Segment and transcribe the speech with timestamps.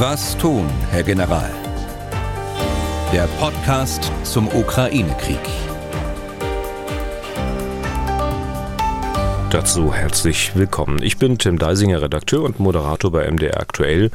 [0.00, 1.50] Was tun, Herr General?
[3.12, 5.40] Der Podcast zum Ukraine-Krieg.
[9.50, 11.02] Dazu herzlich willkommen.
[11.02, 14.12] Ich bin Tim Deisinger, Redakteur und Moderator bei MDR Aktuell.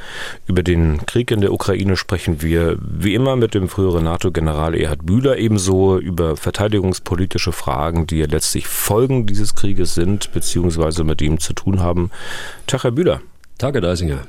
[0.48, 5.06] Über den Krieg in der Ukraine sprechen wir wie immer mit dem früheren NATO-General Erhard
[5.06, 11.42] Bühler, ebenso über verteidigungspolitische Fragen, die ja letztlich Folgen dieses Krieges sind, beziehungsweise mit ihm
[11.42, 12.10] zu tun haben.
[12.68, 13.20] Tag, Herr Bühler.
[13.64, 14.20] Tage Deisinger.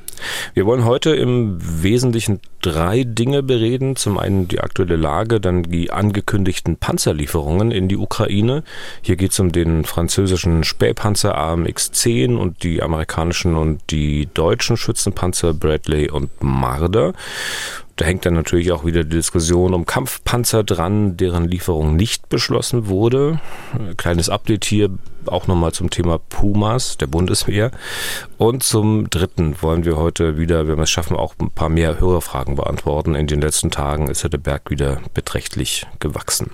[0.55, 3.97] Wir wollen heute im Wesentlichen drei Dinge bereden.
[3.97, 8.63] Zum einen die aktuelle Lage, dann die angekündigten Panzerlieferungen in die Ukraine.
[9.03, 15.53] Hier geht es um den französischen Spähpanzer AMX-10 und die amerikanischen und die deutschen Schützenpanzer
[15.53, 17.13] Bradley und Marder.
[17.97, 22.89] Da hängt dann natürlich auch wieder die Diskussion um Kampfpanzer dran, deren Lieferung nicht beschlossen
[22.89, 23.41] wurde.
[23.97, 24.91] Kleines Update hier
[25.27, 27.71] auch nochmal zum Thema Pumas der Bundeswehr.
[28.37, 32.01] Und zum dritten wollen wir heute wieder, wenn wir es schaffen, auch ein paar mehr
[32.01, 33.15] Hörerfragen beantworten.
[33.15, 36.51] In den letzten Tagen ist ja der Berg wieder beträchtlich gewachsen.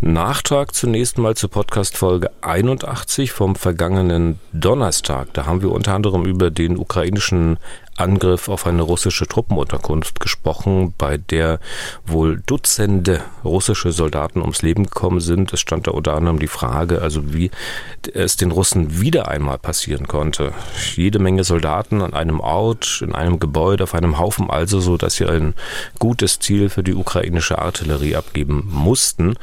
[0.00, 5.32] Nachtrag zunächst mal zur Podcast-Folge 81 vom vergangenen Donnerstag.
[5.32, 7.58] Da haben wir unter anderem über den ukrainischen
[7.96, 11.58] Angriff auf eine russische Truppenunterkunft gesprochen, bei der
[12.04, 15.52] wohl Dutzende russische Soldaten ums Leben gekommen sind.
[15.52, 17.50] Es stand da unter anderem die Frage, also wie
[18.12, 20.52] es den Russen wieder einmal passieren konnte.
[20.94, 25.14] Jede Menge Soldaten an einem Ort, in einem Gebäude, auf einem Haufen, also so, dass
[25.14, 25.54] sie ein
[25.98, 29.34] gutes Ziel für die ukrainische Artillerie abgeben mussten.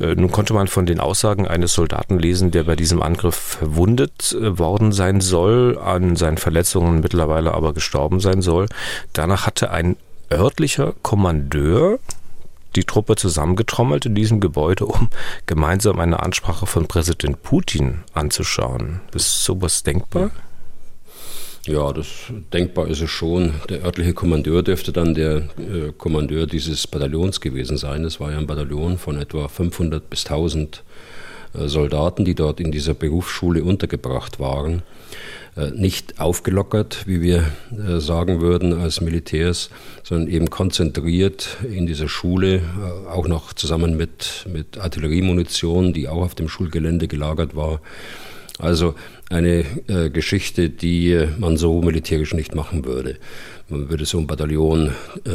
[0.00, 4.32] Äh, nun konnte man von den Aussagen eines Soldaten lesen, der bei diesem Angriff verwundet
[4.32, 8.66] äh, worden sein soll, an seinen Verletzungen mittlerweile aber gestorben gestorben sein soll.
[9.12, 9.96] Danach hatte ein
[10.32, 11.98] örtlicher Kommandeur
[12.74, 15.10] die Truppe zusammengetrommelt in diesem Gebäude, um
[15.44, 19.02] gemeinsam eine Ansprache von Präsident Putin anzuschauen.
[19.14, 20.30] Ist sowas denkbar?
[21.66, 22.06] Ja, das
[22.52, 23.52] denkbar ist es schon.
[23.68, 28.04] Der örtliche Kommandeur dürfte dann der äh, Kommandeur dieses Bataillons gewesen sein.
[28.04, 30.82] Es war ja ein Bataillon von etwa 500 bis 1000
[31.54, 34.82] äh, Soldaten, die dort in dieser Berufsschule untergebracht waren.
[35.54, 39.68] Äh, nicht aufgelockert, wie wir äh, sagen würden als Militärs,
[40.02, 46.22] sondern eben konzentriert in dieser Schule, äh, auch noch zusammen mit, mit Artilleriemunition, die auch
[46.22, 47.80] auf dem Schulgelände gelagert war.
[48.58, 48.94] Also
[49.28, 49.64] eine
[50.12, 53.16] Geschichte, die man so militärisch nicht machen würde.
[53.68, 54.92] Man würde so ein Bataillon
[55.24, 55.30] äh,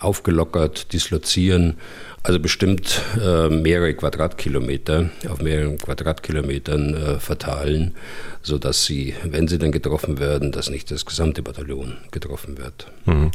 [0.00, 1.76] aufgelockert dislozieren,
[2.22, 7.94] also bestimmt äh, mehrere Quadratkilometer auf mehreren Quadratkilometern äh, verteilen,
[8.42, 12.86] sodass sie, wenn sie dann getroffen werden, dass nicht das gesamte Bataillon getroffen wird.
[13.06, 13.30] Mhm.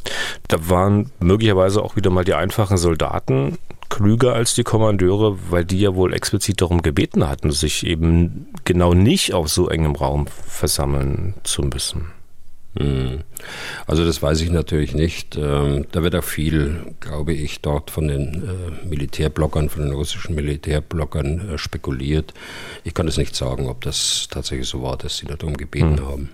[0.48, 3.58] Da waren möglicherweise auch wieder mal die einfachen Soldaten
[3.94, 8.96] klüger als die Kommandeure, weil die ja wohl explizit darum gebeten hatten, sich eben genau
[8.96, 12.13] nicht auf so engem Raum versammeln zu müssen.
[12.78, 13.20] Hm.
[13.86, 15.36] Also das weiß ich natürlich nicht.
[15.36, 20.36] Ähm, da wird auch viel, glaube ich, dort von den äh, Militärblockern, von den russischen
[20.36, 22.34] Militärblockern äh, spekuliert.
[22.84, 26.06] Ich kann es nicht sagen, ob das tatsächlich so war, dass sie darum gebeten hm.
[26.06, 26.30] haben.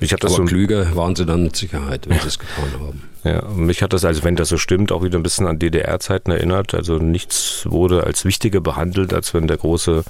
[0.00, 2.64] Mich hat das Aber so klüger waren sie dann mit Sicherheit, wenn sie es getan
[2.80, 3.02] haben.
[3.24, 6.30] Ja, mich hat das, also wenn das so stimmt, auch wieder ein bisschen an DDR-Zeiten
[6.30, 6.74] erinnert.
[6.74, 10.04] Also nichts wurde als wichtiger behandelt, als wenn der große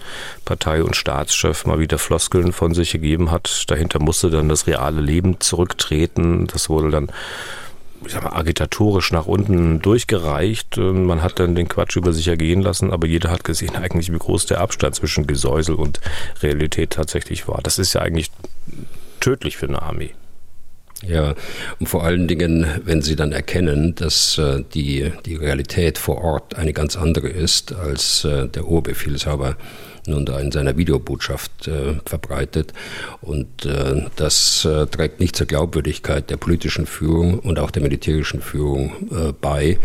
[0.45, 3.65] Partei- und Staatschef mal wieder Floskeln von sich gegeben hat.
[3.69, 6.49] Dahinter musste dann das reale Leben zurücktreten.
[6.49, 7.09] Das wurde dann
[8.07, 10.77] ich sag mal, agitatorisch nach unten durchgereicht.
[10.77, 14.19] Man hat dann den Quatsch über sich ergehen lassen, aber jeder hat gesehen eigentlich, wie
[14.19, 16.01] groß der Abstand zwischen Gesäusel und
[16.43, 17.61] Realität tatsächlich war.
[17.63, 18.31] Das ist ja eigentlich
[19.25, 20.11] tödlich für eine Armee.
[21.07, 21.35] Ja,
[21.81, 26.57] und vor allen Dingen, wenn sie dann erkennen, dass äh, die, die Realität vor Ort
[26.57, 29.57] eine ganz andere ist, als äh, der Oberbefehlshaber
[30.07, 32.75] nun da in seiner Videobotschaft äh, verbreitet.
[33.23, 38.41] Und äh, das äh, trägt nicht zur Glaubwürdigkeit der politischen Führung und auch der militärischen
[38.41, 39.79] Führung äh, bei,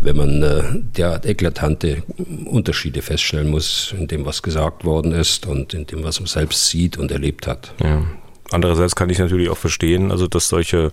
[0.00, 0.62] wenn man äh,
[0.96, 2.04] derart eklatante
[2.46, 6.68] Unterschiede feststellen muss in dem, was gesagt worden ist und in dem, was man selbst
[6.68, 7.74] sieht und erlebt hat.
[7.82, 8.04] Ja.
[8.54, 10.92] Andererseits kann ich natürlich auch verstehen, also dass solche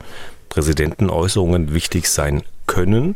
[0.49, 3.15] Präsidentenäußerungen wichtig sein können,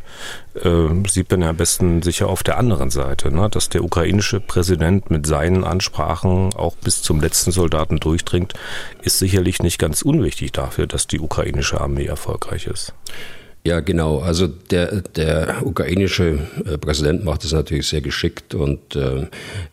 [0.61, 3.49] äh, sieht man ja am besten sicher auf der anderen Seite, ne?
[3.49, 8.53] dass der ukrainische Präsident mit seinen Ansprachen auch bis zum letzten Soldaten durchdringt,
[9.01, 12.93] ist sicherlich nicht ganz unwichtig dafür, dass die ukrainische Armee erfolgreich ist.
[13.65, 14.19] Ja, genau.
[14.19, 19.25] Also der, der ukrainische äh, Präsident macht es natürlich sehr geschickt und äh,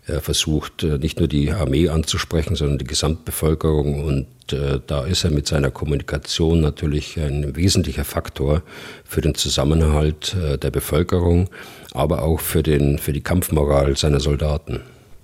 [0.06, 4.02] er versucht äh, nicht nur die Armee anzusprechen, sondern die Gesamtbevölkerung.
[4.02, 8.62] Und äh, da ist er mit seiner Kommunikation natürlich ein wesentlicher Faktor
[9.04, 11.50] für den Zusammenhalt äh, der Bevölkerung,
[11.92, 14.80] aber auch für, den, für die Kampfmoral seiner Soldaten.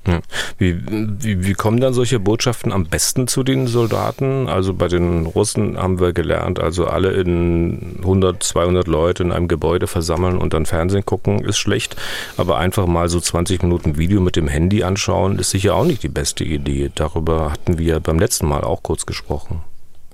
[0.08, 0.20] Ja.
[0.56, 4.48] Wie, wie, wie kommen dann solche Botschaften am besten zu den Soldaten?
[4.48, 9.48] Also bei den Russen haben wir gelernt, also alle in 100, 200 Leute in einem
[9.48, 11.96] Gebäude versammeln und dann Fernsehen gucken ist schlecht,
[12.38, 16.02] aber einfach mal so 20 Minuten Video mit dem Handy anschauen ist sicher auch nicht
[16.02, 16.90] die beste Idee.
[16.94, 19.60] Darüber hatten wir beim letzten Mal auch kurz gesprochen.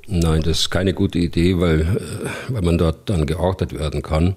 [0.06, 1.86] Nein, das ist keine gute Idee, weil, äh,
[2.48, 4.36] weil man dort dann geortet werden kann.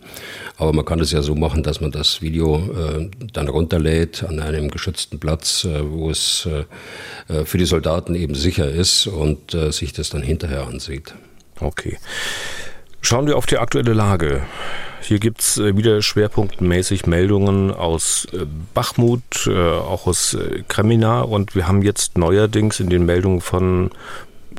[0.56, 4.40] Aber man kann es ja so machen, dass man das Video äh, dann runterlädt an
[4.40, 9.54] einem geschützten Platz, äh, wo es äh, äh für die Soldaten eben sicher ist und
[9.54, 11.14] äh, sich das dann hinterher ansieht.
[11.60, 11.98] Okay.
[13.02, 14.44] Schauen wir auf die aktuelle Lage.
[15.02, 18.28] Hier gibt es wieder schwerpunktmäßig Meldungen aus
[18.74, 20.36] Bachmut, auch aus
[20.68, 23.92] Kremina und wir haben jetzt neuerdings in den Meldungen von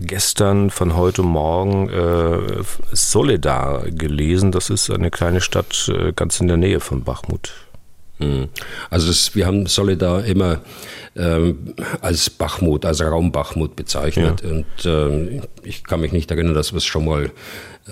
[0.01, 2.63] gestern von heute Morgen äh,
[2.93, 4.53] Soledar gelesen.
[4.53, 7.53] Das ist eine kleine Stadt äh, ganz in der Nähe von Bachmut.
[8.19, 8.49] Hm.
[8.91, 10.61] Also es, wir haben Soledar immer
[11.17, 14.43] ähm, als Bachmut, als Raum Bachmut bezeichnet.
[14.43, 14.51] Ja.
[14.51, 17.31] Und äh, ich kann mich nicht erinnern, dass wir es schon mal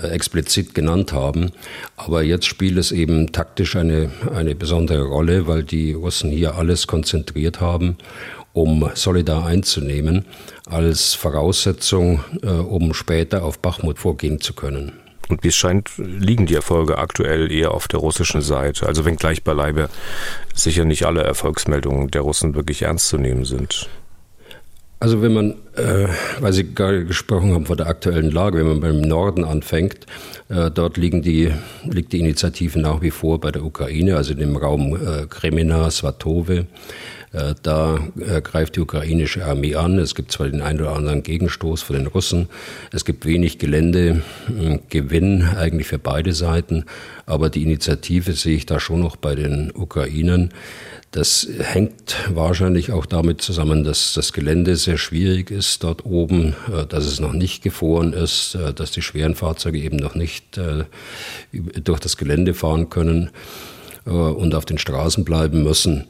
[0.03, 1.53] äh, explizit genannt haben.
[1.97, 6.87] Aber jetzt spielt es eben taktisch eine, eine besondere Rolle, weil die Russen hier alles
[6.87, 7.97] konzentriert haben
[8.57, 10.25] um Solidar einzunehmen,
[10.65, 14.93] als Voraussetzung, äh, um später auf Bachmut vorgehen zu können.
[15.29, 18.87] Und wie es scheint, liegen die Erfolge aktuell eher auf der russischen Seite.
[18.87, 19.91] Also wenngleich beileibe
[20.55, 23.89] sicher nicht alle Erfolgsmeldungen der Russen wirklich ernst zu nehmen sind.
[24.99, 26.09] Also wenn man, äh,
[26.41, 30.07] weil Sie gerade gesprochen haben von der aktuellen Lage, wenn man beim Norden anfängt,
[30.49, 31.53] äh, dort liegen die,
[31.85, 35.91] liegt die Initiative nach wie vor bei der Ukraine, also in dem Raum äh, Kremina,
[35.91, 36.67] Svatove.
[37.33, 39.99] Äh, da äh, greift die ukrainische Armee an.
[39.99, 42.49] Es gibt zwar den einen oder anderen Gegenstoß von den Russen.
[42.93, 46.85] Es gibt wenig Geländegewinn eigentlich für beide Seiten.
[47.27, 50.51] Aber die Initiative sehe ich da schon noch bei den Ukrainern.
[51.11, 56.87] Das hängt wahrscheinlich auch damit zusammen, dass das Gelände sehr schwierig ist dort oben, äh,
[56.87, 60.59] dass es noch nicht gefroren ist, dass die schweren Fahrzeuge eben noch nicht
[61.53, 63.31] durch das Gelände fahren können
[64.05, 66.07] und auf den Straßen bleiben müssen.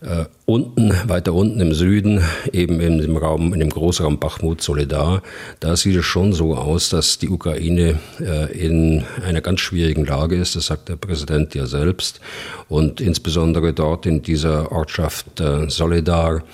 [0.00, 2.22] Äh, unten, weiter unten im Süden,
[2.52, 5.22] eben in dem Raum, in dem Großraum Bachmut, Soledar,
[5.60, 10.36] da sieht es schon so aus, dass die Ukraine äh, in einer ganz schwierigen Lage
[10.36, 10.56] ist.
[10.56, 12.20] Das sagt der Präsident ja selbst.
[12.68, 16.44] Und insbesondere dort in dieser Ortschaft äh, Soledar,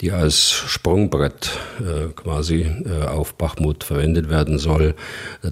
[0.00, 1.50] die als Sprungbrett
[1.80, 4.94] äh, quasi äh, auf Bachmut verwendet werden soll,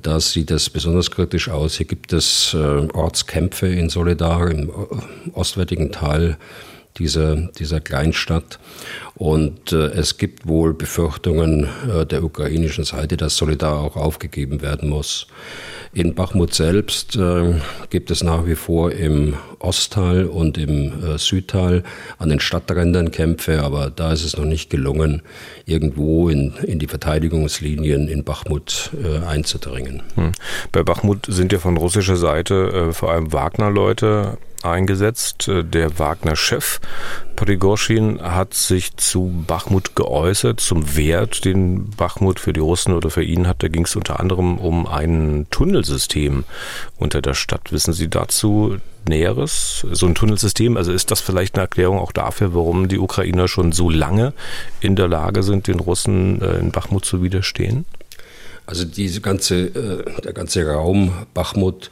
[0.02, 1.74] da sieht es besonders kritisch aus.
[1.74, 4.70] Hier gibt es äh, Ortskämpfe in Soledar im
[5.32, 6.36] ostwärtigen Teil
[6.98, 8.58] dieser, dieser Kleinstadt.
[9.14, 14.88] Und äh, es gibt wohl Befürchtungen äh, der ukrainischen Seite, dass Solidar auch aufgegeben werden
[14.88, 15.26] muss.
[15.92, 17.54] In Bachmut selbst äh,
[17.90, 21.82] gibt es nach wie vor im Osttal und im äh, Südtal
[22.18, 25.22] an den Stadträndern Kämpfe, aber da ist es noch nicht gelungen,
[25.66, 30.02] irgendwo in, in die Verteidigungslinien in Bachmut äh, einzudringen.
[30.14, 30.32] Hm.
[30.70, 35.48] Bei Bachmut sind ja von russischer Seite äh, vor allem Wagner-Leute eingesetzt.
[35.48, 36.80] Äh, der Wagner-Chef
[37.36, 43.24] Prigorschin hat sich zu Bachmut geäußert, zum Wert, den Bachmut für die Russen oder für
[43.24, 43.62] ihn hat.
[43.62, 46.44] Da ging es unter anderem um ein Tunnelsystem
[46.98, 47.72] unter der Stadt.
[47.72, 48.76] Wissen Sie dazu
[49.08, 49.86] Näheres?
[49.90, 53.72] So ein Tunnelsystem, also ist das vielleicht eine Erklärung auch dafür, warum die Ukrainer schon
[53.72, 54.34] so lange
[54.80, 57.86] in der Lage sind, den Russen äh, in Bachmut zu widerstehen?
[58.66, 61.90] Also diese ganze, äh, der ganze Raum Bachmut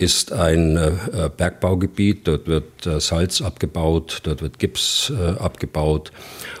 [0.00, 2.26] ist ein äh, Bergbaugebiet.
[2.26, 6.10] Dort wird äh, Salz abgebaut, dort wird Gips äh, abgebaut.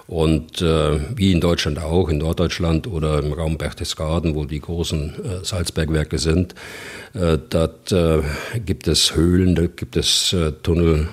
[0.06, 5.12] Und wie in Deutschland auch, in Norddeutschland oder im Raum Berchtesgaden, wo die großen
[5.44, 6.56] Salzbergwerke sind,
[7.12, 7.94] dort
[8.66, 11.06] gibt es Höhlen, da gibt es Tunnel.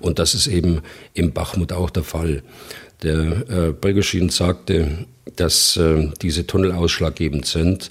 [0.00, 0.80] und das ist eben
[1.12, 2.42] im Bachmut auch der Fall.
[3.02, 5.06] Der Brigoschin sagte,
[5.36, 5.78] dass
[6.22, 7.90] diese Tunnel ausschlaggebend sind.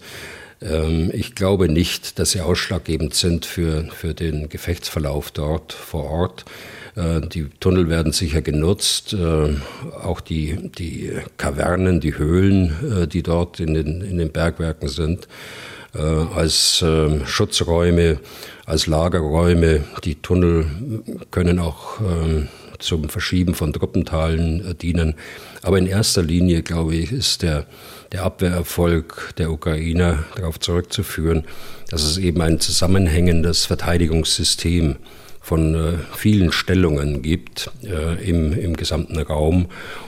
[0.62, 6.46] Ähm, ich glaube nicht, dass sie ausschlaggebend sind für, für den Gefechtsverlauf dort vor Ort.
[6.96, 9.56] Äh, die Tunnel werden sicher genutzt, äh,
[10.04, 15.28] auch die, die Kavernen, die Höhlen, äh, die dort in den, in den Bergwerken sind,
[15.92, 18.20] als ähm, Schutzräume,
[18.68, 19.86] als Lagerräume.
[20.04, 20.68] Die Tunnel
[21.32, 22.48] können auch ähm,
[22.78, 25.16] zum Verschieben von Truppenteilen dienen.
[25.64, 27.66] Aber in erster Linie, glaube ich, ist der
[28.12, 31.46] der Abwehrerfolg der Ukrainer darauf zurückzuführen,
[31.90, 34.98] dass es eben ein zusammenhängendes Verteidigungssystem
[35.42, 39.68] von äh, vielen Stellungen gibt äh, im, im gesamten Raum,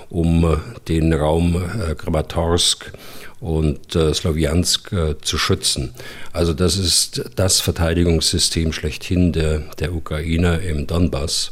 [0.10, 2.91] um äh, den Raum äh, Kramatorsk
[3.39, 5.93] und äh, Slowiansk äh, zu schützen.
[6.31, 11.50] Also das ist das Verteidigungssystem schlechthin der, der Ukrainer im Donbass.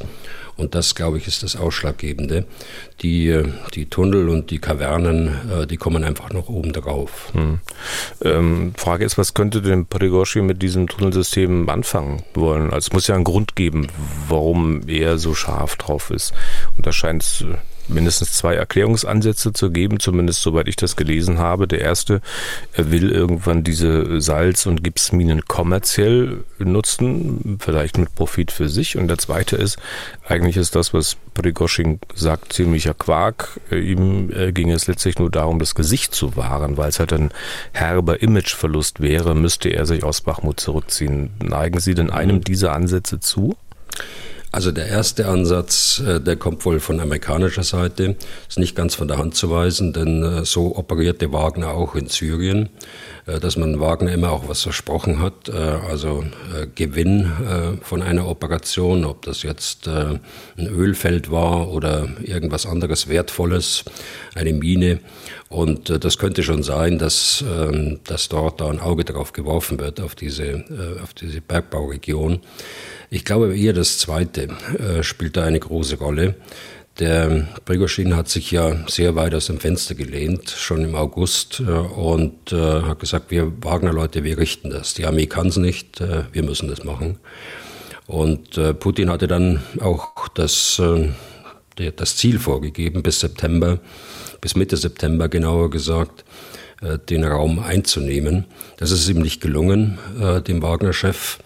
[0.60, 2.46] Und das, glaube ich, ist das Ausschlaggebende.
[3.02, 7.32] Die, äh, die Tunnel und die Kavernen, äh, die kommen einfach noch oben drauf.
[7.34, 7.60] Hm.
[8.24, 12.66] Ähm, Frage ist, was könnte denn Prigozhin mit diesem Tunnelsystem anfangen wollen?
[12.66, 13.88] Also es muss ja einen Grund geben,
[14.28, 16.34] warum er so scharf drauf ist.
[16.76, 17.56] Und da scheint es äh,
[17.90, 21.68] mindestens zwei Erklärungsansätze zu geben, zumindest soweit ich das gelesen habe.
[21.68, 22.22] Der erste,
[22.74, 28.98] er will irgendwann diese Salz- und Gipsminen kommerziell nutzen, vielleicht mit Profit für sich.
[28.98, 29.78] Und der zweite ist,
[30.28, 33.60] eigentlich ist das, was Prigoshin sagt, ziemlicher Quark.
[33.72, 37.32] Ihm äh, ging es letztlich nur darum, das Gesicht zu wahren, weil es halt ein
[37.72, 41.32] herber Imageverlust wäre, müsste er sich aus Bachmut zurückziehen.
[41.42, 43.56] Neigen Sie denn einem dieser Ansätze zu?
[44.52, 48.16] Also der erste Ansatz, äh, der kommt wohl von amerikanischer Seite,
[48.48, 52.08] ist nicht ganz von der Hand zu weisen, denn äh, so operierte Wagner auch in
[52.08, 52.70] Syrien,
[53.42, 56.24] dass man Wagner immer auch was versprochen hat, also
[56.76, 57.32] Gewinn
[57.82, 60.22] von einer Operation, ob das jetzt ein
[60.58, 63.84] Ölfeld war oder irgendwas anderes Wertvolles,
[64.36, 65.00] eine Mine.
[65.50, 70.00] Und das könnte schon sein, dass, ähm, dass dort da ein Auge drauf geworfen wird,
[70.00, 70.64] auf diese,
[71.02, 72.42] auf diese Bergbauregion.
[73.10, 76.36] Ich glaube eher das Zweite äh, spielt da eine große Rolle.
[77.00, 81.72] Der Prigozhin hat sich ja sehr weit aus dem Fenster gelehnt, schon im August, äh,
[81.72, 84.96] und äh, hat gesagt, wir Wagner-Leute, wir richten das.
[84.96, 87.18] Die Armee kann es nicht, äh, wir müssen das machen.
[88.06, 90.82] Und Putin hatte dann auch das,
[91.76, 93.78] das Ziel vorgegeben, bis September,
[94.42, 96.26] bis Mitte September genauer gesagt,
[97.08, 98.46] den Raum einzunehmen.
[98.78, 100.00] Das ist ihm nicht gelungen,
[100.48, 101.38] dem Wagner-Chef.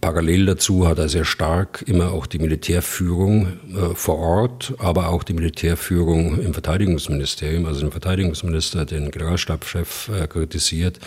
[0.00, 5.22] Parallel dazu hat er sehr stark immer auch die Militärführung äh, vor Ort, aber auch
[5.22, 11.00] die Militärführung im Verteidigungsministerium, also den Verteidigungsminister, den Generalstabschef äh, kritisiert.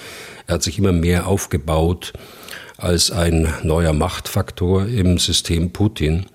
[0.46, 2.14] Er hat sich immer mehr aufgebaut
[2.78, 6.28] als ein neuer Machtfaktor im System Putin.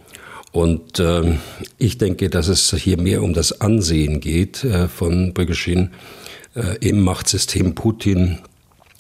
[0.51, 1.39] Und äh,
[1.79, 5.91] ich denke, dass es hier mehr um das Ansehen geht äh, von Prigozhin
[6.57, 8.41] äh, im Machtsystem Putin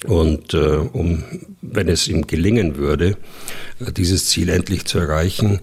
[0.04, 1.24] und äh, um,
[1.60, 3.16] wenn es ihm gelingen würde,
[3.80, 5.60] äh, dieses Ziel endlich zu erreichen,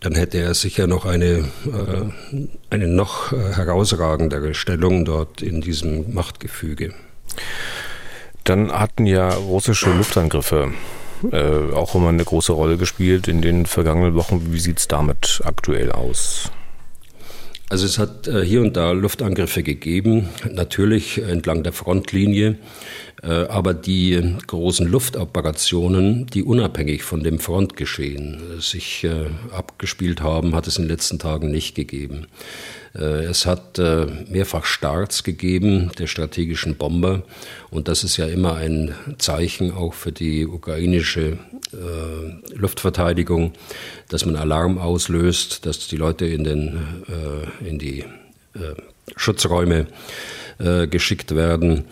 [0.00, 6.14] dann hätte er sicher noch eine, äh, eine noch äh, herausragendere Stellung dort in diesem
[6.14, 6.94] Machtgefüge.
[8.44, 10.72] Dann hatten ja russische Luftangriffe
[11.32, 14.52] äh, auch immer eine große Rolle gespielt in den vergangenen Wochen.
[14.52, 16.50] Wie sieht es damit aktuell aus?
[17.70, 22.56] Also es hat äh, hier und da Luftangriffe gegeben, natürlich entlang der Frontlinie.
[23.22, 30.66] Äh, aber die großen Luftoperationen, die unabhängig von dem Frontgeschehen sich äh, abgespielt haben, hat
[30.66, 32.26] es in den letzten Tagen nicht gegeben.
[32.98, 33.78] Es hat
[34.28, 37.22] mehrfach Starts gegeben der strategischen Bomber.
[37.70, 41.38] Und das ist ja immer ein Zeichen auch für die ukrainische
[42.54, 43.52] Luftverteidigung,
[44.08, 46.78] dass man Alarm auslöst, dass die Leute in, den,
[47.64, 48.04] in die
[49.16, 49.86] Schutzräume
[50.90, 51.84] geschickt werden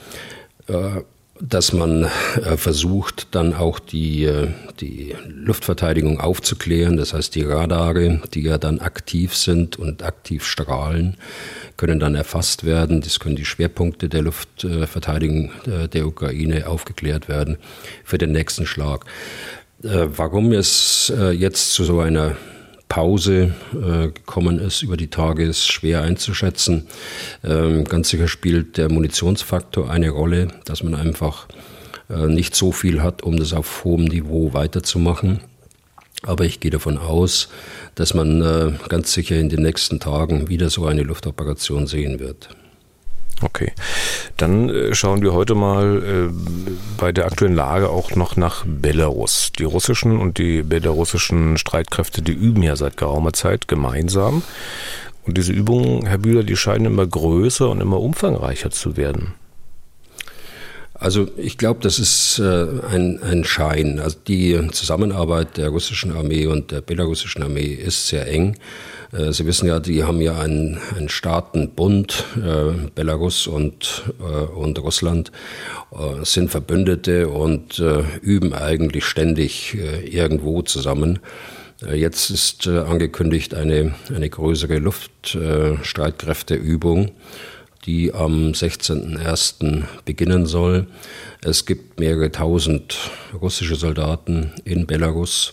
[1.40, 4.49] dass man äh, versucht, dann auch die, äh,
[4.81, 6.97] die Luftverteidigung aufzuklären.
[6.97, 11.16] Das heißt, die Radare, die ja dann aktiv sind und aktiv strahlen,
[11.76, 13.00] können dann erfasst werden.
[13.00, 17.59] Das können die Schwerpunkte der Luftverteidigung äh, der Ukraine aufgeklärt werden
[18.05, 19.05] für den nächsten Schlag.
[19.78, 22.35] Warum es jetzt zu so einer
[22.88, 26.87] Pause äh, gekommen ist über die Tage, ist schwer einzuschätzen.
[27.45, 31.49] Ähm, ganz sicher spielt der Munitionsfaktor eine Rolle, dass man einfach
[32.09, 35.40] äh, nicht so viel hat, um das auf hohem Niveau weiterzumachen.
[36.23, 37.49] Aber ich gehe davon aus,
[37.95, 42.49] dass man äh, ganz sicher in den nächsten Tagen wieder so eine Luftoperation sehen wird.
[43.43, 43.73] Okay,
[44.38, 46.33] dann äh, schauen wir heute mal äh,
[46.99, 49.52] bei der aktuellen Lage auch noch nach Belarus.
[49.59, 54.43] Die russischen und die belarussischen Streitkräfte, die üben ja seit geraumer Zeit gemeinsam.
[55.26, 59.35] Und diese Übungen, Herr Bühler, die scheinen immer größer und immer umfangreicher zu werden.
[60.99, 64.00] Also ich glaube, das ist äh, ein, ein Schein.
[64.00, 68.57] Also die Zusammenarbeit der russischen Armee und der belarussischen Armee ist sehr eng.
[69.12, 74.79] Äh, Sie wissen ja, die haben ja einen, einen Staatenbund, äh, Belarus und, äh, und
[74.79, 75.33] Russland,
[75.93, 81.19] äh, sind Verbündete und äh, üben eigentlich ständig äh, irgendwo zusammen.
[81.95, 87.11] Jetzt ist angekündigt eine, eine größere Luftstreitkräfteübung,
[87.87, 89.85] die am 16.01.
[90.05, 90.87] beginnen soll.
[91.43, 92.99] Es gibt mehrere tausend
[93.40, 95.52] russische Soldaten in Belarus,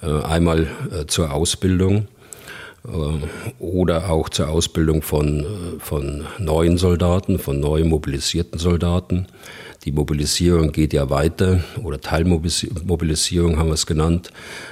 [0.00, 0.68] einmal
[1.08, 2.06] zur Ausbildung
[3.58, 5.44] oder auch zur Ausbildung von,
[5.80, 9.26] von neuen Soldaten, von neu mobilisierten Soldaten.
[9.88, 14.28] Die Mobilisierung geht ja weiter oder Teilmobilisierung haben wir es genannt,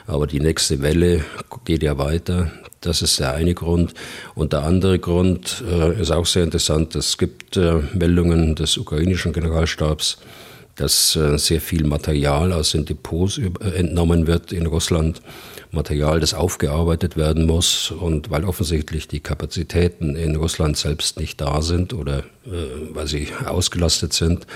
[0.06, 1.24] aber die nächste Welle
[1.64, 2.50] geht ja weiter.
[2.82, 3.94] Das ist der eine Grund.
[4.34, 6.94] Und der andere Grund äh, ist auch sehr interessant.
[6.96, 10.18] Es gibt äh, Meldungen des ukrainischen Generalstabs,
[10.74, 15.22] dass äh, sehr viel Material aus den Depots äh, entnommen wird in Russland
[15.76, 17.92] Material, das aufgearbeitet werden muss.
[17.92, 23.28] Und weil offensichtlich die Kapazitäten in Russland selbst nicht da sind oder äh, weil sie
[23.44, 24.46] ausgelastet sind,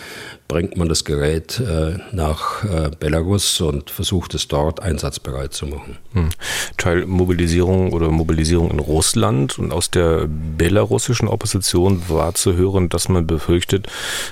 [0.46, 5.98] bringt man das Gerät äh, nach äh, Belarus und versucht es dort einsatzbereit zu machen.
[6.12, 6.28] Hm.
[6.76, 13.26] Teilmobilisierung oder Mobilisierung in Russland und aus der belarussischen Opposition war zu hören, dass man
[13.26, 13.88] befürchtet,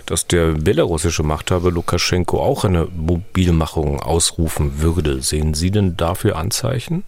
[0.06, 5.20] dass der belarussische Machthaber Lukaschenko auch eine Mobilmachung ausrufen würde.
[5.20, 6.77] Sehen Sie denn dafür Anzeichen?
[6.78, 7.04] Anzeichen?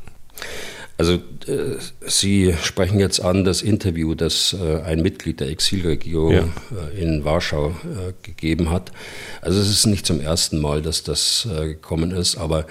[0.99, 6.49] Also äh, Sie sprechen jetzt an das Interview, das äh, ein Mitglied der Exilregierung ja.
[6.95, 8.93] äh, in Warschau äh, gegeben hat.
[9.41, 12.67] Also es ist nicht zum ersten Mal, dass das äh, gekommen ist, aber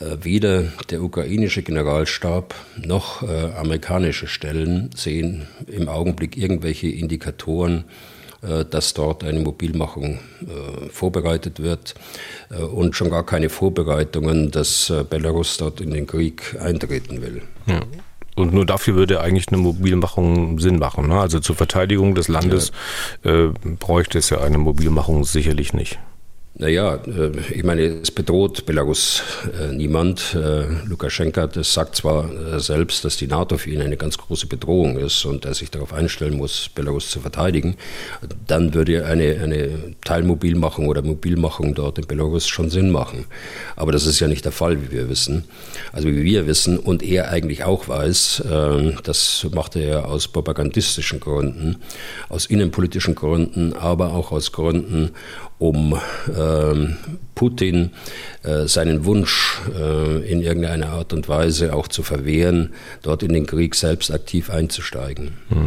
[0.00, 7.84] äh, weder der ukrainische Generalstab noch amerikanische Stellen sehen im Augenblick irgendwelche Indikatoren,
[8.40, 11.94] dass dort eine Mobilmachung äh, vorbereitet wird
[12.50, 17.42] äh, und schon gar keine Vorbereitungen, dass Belarus dort in den Krieg eintreten will.
[17.66, 17.80] Ja.
[18.38, 21.08] Und nur dafür würde eigentlich eine Mobilmachung Sinn machen.
[21.08, 21.18] Ne?
[21.18, 22.70] Also zur Verteidigung des Landes
[23.24, 23.46] ja.
[23.46, 25.98] äh, bräuchte es ja eine Mobilmachung sicherlich nicht.
[26.54, 29.22] Naja, äh, ich meine, es bedroht Belarus
[29.60, 30.34] äh, niemand.
[30.34, 34.98] Äh, Lukaschenka das sagt zwar selbst, dass die NATO für ihn eine ganz große Bedrohung
[34.98, 37.76] ist und er sich darauf einstellen muss, Belarus zu verteidigen.
[38.48, 43.26] Dann würde eine, eine Teilmobilmachung oder Mobilmachung dort in Belarus schon Sinn machen.
[43.76, 45.44] Aber das ist ja nicht der Fall, wie wir wissen.
[45.92, 48.42] Also wie wir wissen und er eigentlich auch weiß,
[49.04, 51.76] das macht er aus propagandistischen Gründen,
[52.28, 55.10] aus innenpolitischen Gründen, aber auch aus Gründen,
[55.58, 55.98] um
[56.36, 56.96] ähm,
[57.34, 57.90] Putin
[58.42, 63.46] äh, seinen Wunsch äh, in irgendeiner Art und Weise auch zu verwehren, dort in den
[63.46, 65.36] Krieg selbst aktiv einzusteigen.
[65.48, 65.66] Hm.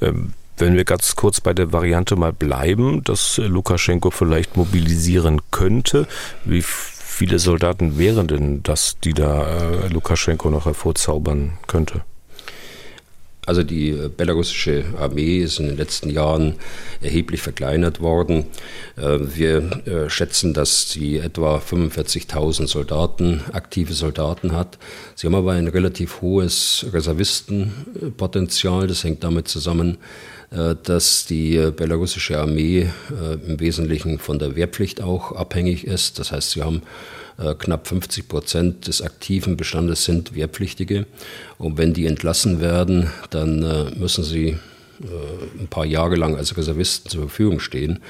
[0.00, 6.06] Ähm wenn wir ganz kurz bei der Variante mal bleiben, dass Lukaschenko vielleicht mobilisieren könnte,
[6.44, 12.02] wie viele Soldaten wären denn das, die da äh, Lukaschenko noch hervorzaubern könnte?
[13.50, 16.54] Also die äh, belarussische Armee ist in den letzten Jahren
[17.00, 18.44] erheblich verkleinert worden.
[18.96, 24.78] Äh, wir äh, schätzen, dass sie etwa 45.000 Soldaten, aktive Soldaten hat.
[25.16, 28.86] Sie haben aber ein relativ hohes Reservistenpotenzial.
[28.86, 29.98] Das hängt damit zusammen,
[30.84, 32.88] dass die belarussische Armee
[33.46, 36.18] im Wesentlichen von der Wehrpflicht auch abhängig ist.
[36.18, 36.82] Das heißt, sie haben
[37.58, 41.06] knapp 50 Prozent des aktiven Bestandes sind Wehrpflichtige.
[41.58, 46.56] Und wenn die entlassen werden, dann äh, müssen sie äh, ein paar Jahre lang als
[46.56, 48.00] Reservisten zur Verfügung stehen.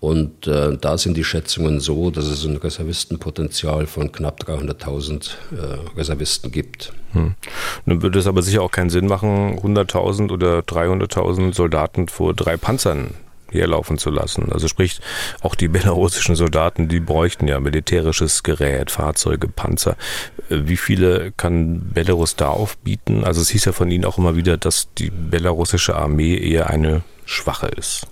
[0.00, 5.98] Und äh, da sind die Schätzungen so, dass es ein Reservistenpotenzial von knapp 300.000 äh,
[5.98, 6.94] Reservisten gibt.
[7.12, 7.34] Hm.
[7.84, 12.56] Dann würde es aber sicher auch keinen Sinn machen, 100.000 oder 300.000 Soldaten vor drei
[12.56, 13.10] Panzern
[13.52, 14.52] herlaufen zu lassen.
[14.52, 15.00] Also sprich,
[15.42, 19.96] auch die belarussischen Soldaten, die bräuchten ja militärisches Gerät, Fahrzeuge, Panzer.
[20.48, 23.24] Äh, wie viele kann Belarus da aufbieten?
[23.24, 27.02] Also es hieß ja von Ihnen auch immer wieder, dass die belarussische Armee eher eine
[27.24, 28.06] schwache ist.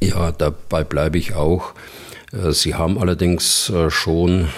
[0.00, 1.74] Ja, dabei bleibe ich auch.
[2.32, 4.48] Äh, sie haben allerdings äh, schon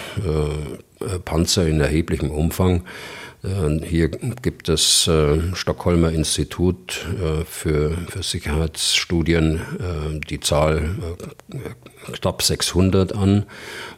[1.24, 2.84] Panzer in erheblichem Umfang.
[3.42, 10.96] Hier gibt es äh, Stockholmer Institut äh, für, für Sicherheitsstudien äh, die Zahl
[12.12, 13.46] knapp 600 an,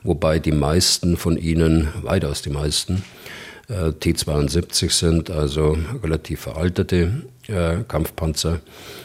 [0.04, 3.02] wobei die meisten von ihnen, weitaus die meisten,
[3.68, 7.22] äh, T-72 sind, also relativ veraltete
[7.88, 8.60] Kampfpanzer.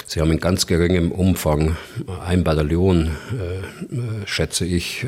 [0.06, 1.76] Sie haben in ganz geringem Umfang
[2.24, 3.10] ein Bataillon,
[4.26, 5.08] schätze ich,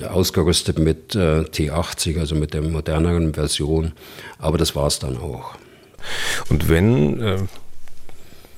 [0.00, 3.92] ausgerüstet mit äh, T80, also mit der moderneren Version.
[4.38, 5.54] Aber das war es dann auch.
[6.48, 7.38] Und wenn, äh,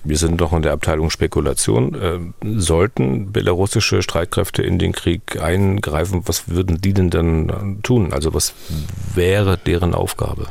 [0.05, 6.23] wir sind doch in der Abteilung Spekulation, äh, sollten belarussische Streitkräfte in den Krieg eingreifen,
[6.27, 8.13] was würden die denn dann tun?
[8.13, 8.55] Also was
[9.15, 10.49] wäre deren Aufgabe?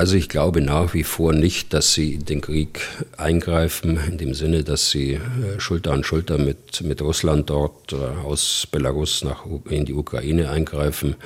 [0.00, 2.80] Also ich glaube nach wie vor nicht, dass sie in den Krieg
[3.18, 5.20] eingreifen, in dem Sinne, dass sie äh,
[5.60, 11.16] Schulter an Schulter mit, mit Russland dort äh, aus Belarus nach, in die Ukraine eingreifen.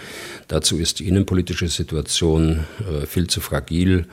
[0.48, 4.06] Dazu ist die innenpolitische Situation äh, viel zu fragil.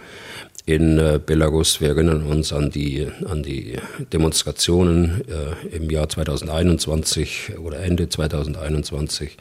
[0.67, 3.80] In Belarus, wir erinnern uns an die, an die
[4.13, 5.24] Demonstrationen
[5.71, 9.38] im Jahr 2021 oder Ende 2021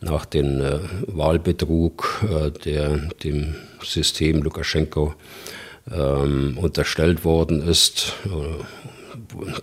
[0.00, 0.62] nach dem
[1.06, 2.24] Wahlbetrug,
[2.64, 5.14] der dem System Lukaschenko
[5.90, 8.14] ähm, unterstellt worden ist.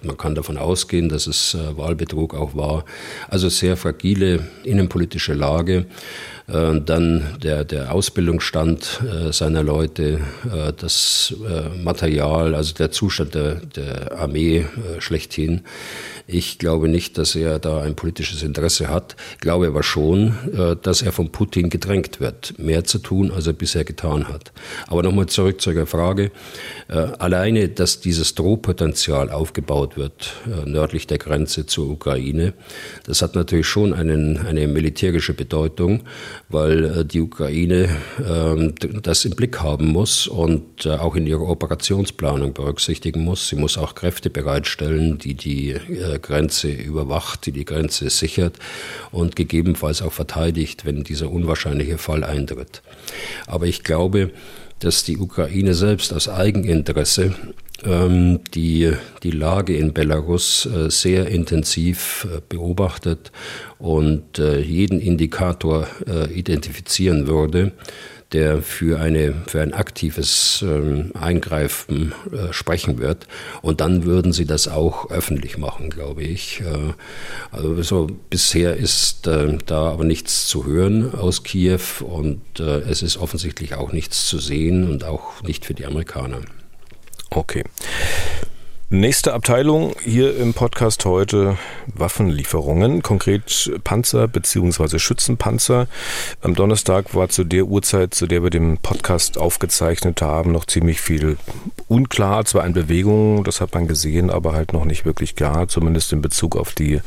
[0.02, 2.86] Man kann davon ausgehen, dass es Wahlbetrug auch war.
[3.30, 5.86] Also sehr fragile innenpolitische Lage.
[6.52, 11.34] Äh, dann der, der Ausbildungsstand äh, seiner Leute, äh, das
[11.82, 14.66] Material, also der Zustand der, der Armee
[15.00, 15.62] schlechthin.
[16.28, 20.36] Ich glaube nicht, dass er da ein politisches Interesse hat, glaube aber schon,
[20.82, 24.52] dass er von Putin gedrängt wird, mehr zu tun, als er bisher getan hat.
[24.88, 26.32] Aber nochmal zurück zu Ihrer Frage.
[26.88, 30.34] Alleine, dass dieses Drohpotenzial aufgebaut wird,
[30.66, 32.54] nördlich der Grenze zur Ukraine,
[33.06, 36.02] das hat natürlich schon einen, eine militärische Bedeutung
[36.50, 37.90] weil äh, die Ukraine
[38.28, 43.48] ähm, das im Blick haben muss und äh, auch in ihrer Operationsplanung berücksichtigen muss.
[43.48, 48.58] Sie muss auch Kräfte bereitstellen, die die äh, Grenze überwacht, die die Grenze sichert
[49.12, 52.82] und gegebenenfalls auch verteidigt, wenn dieser unwahrscheinliche Fall eintritt.
[53.48, 54.32] Aber ich glaube,
[54.82, 57.34] dass die Ukraine selbst aus Eigeninteresse
[57.86, 58.92] ähm, die,
[59.24, 63.32] die Lage in Belarus äh, sehr intensiv äh, beobachtet
[63.80, 65.88] und äh, jeden Indikator
[66.34, 67.72] identifizieren würde,
[68.34, 72.14] der für, eine, für ein aktives ähm, Eingreifen
[72.52, 73.28] sprechen wird.
[73.62, 76.64] Und dann würden sie das auch öffentlich machen, glaube ich.
[77.52, 83.92] also bisher ist da aber nichts zu hören aus Kiew und es ist offensichtlich auch
[83.92, 86.40] nichts zu sehen und auch nicht für die Amerikaner.
[87.30, 87.64] Okay.
[88.94, 95.00] Nächste Abteilung hier im Podcast heute Waffenlieferungen, konkret Panzer bzw.
[95.00, 95.88] Schützenpanzer.
[96.42, 101.00] Am Donnerstag war zu der Uhrzeit, zu der wir den Podcast aufgezeichnet haben, noch ziemlich
[101.00, 101.38] viel
[101.88, 106.12] unklar, zwar in Bewegung, das hat man gesehen, aber halt noch nicht wirklich klar, zumindest
[106.12, 107.00] in Bezug auf die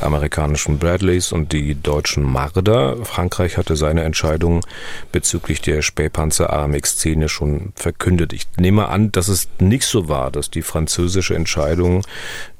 [0.00, 3.04] amerikanischen Bradleys und die deutschen Marder.
[3.04, 4.64] Frankreich hatte seine Entscheidung
[5.10, 8.32] bezüglich der Spähpanzer AMX-10 ja schon verkündet.
[8.32, 12.02] Ich nehme an, dass es nicht so war, dass die französische politische Entscheidung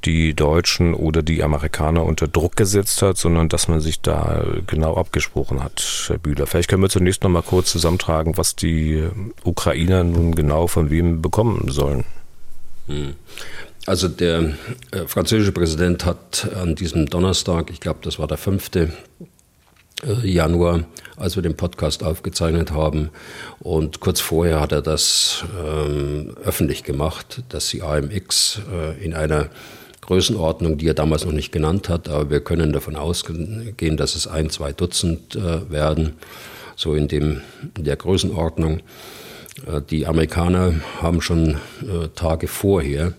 [0.05, 4.97] die Deutschen oder die Amerikaner unter Druck gesetzt hat, sondern dass man sich da genau
[4.97, 6.47] abgesprochen hat, Herr Bühler.
[6.47, 9.09] Vielleicht können wir zunächst noch mal kurz zusammentragen, was die
[9.45, 12.05] Ukrainer nun genau von wem bekommen sollen.
[12.89, 13.15] Hm.
[13.87, 14.55] Also der
[14.93, 18.93] äh, französische Präsident hat an diesem Donnerstag, ich glaube, das war der fünfte
[20.23, 20.85] Januar,
[21.17, 23.11] als wir den Podcast aufgezeichnet haben.
[23.61, 29.51] Und kurz vorher hat er das ähm, öffentlich gemacht, dass die AMX äh, in einer
[30.03, 34.27] Größenordnung, die er damals noch nicht genannt hat, aber wir können davon ausgehen, dass es
[34.27, 36.15] ein, zwei Dutzend äh, werden,
[36.75, 37.41] so in, dem,
[37.79, 38.81] in der Größenordnung.
[39.67, 43.15] Äh, die Amerikaner haben schon äh, Tage vorher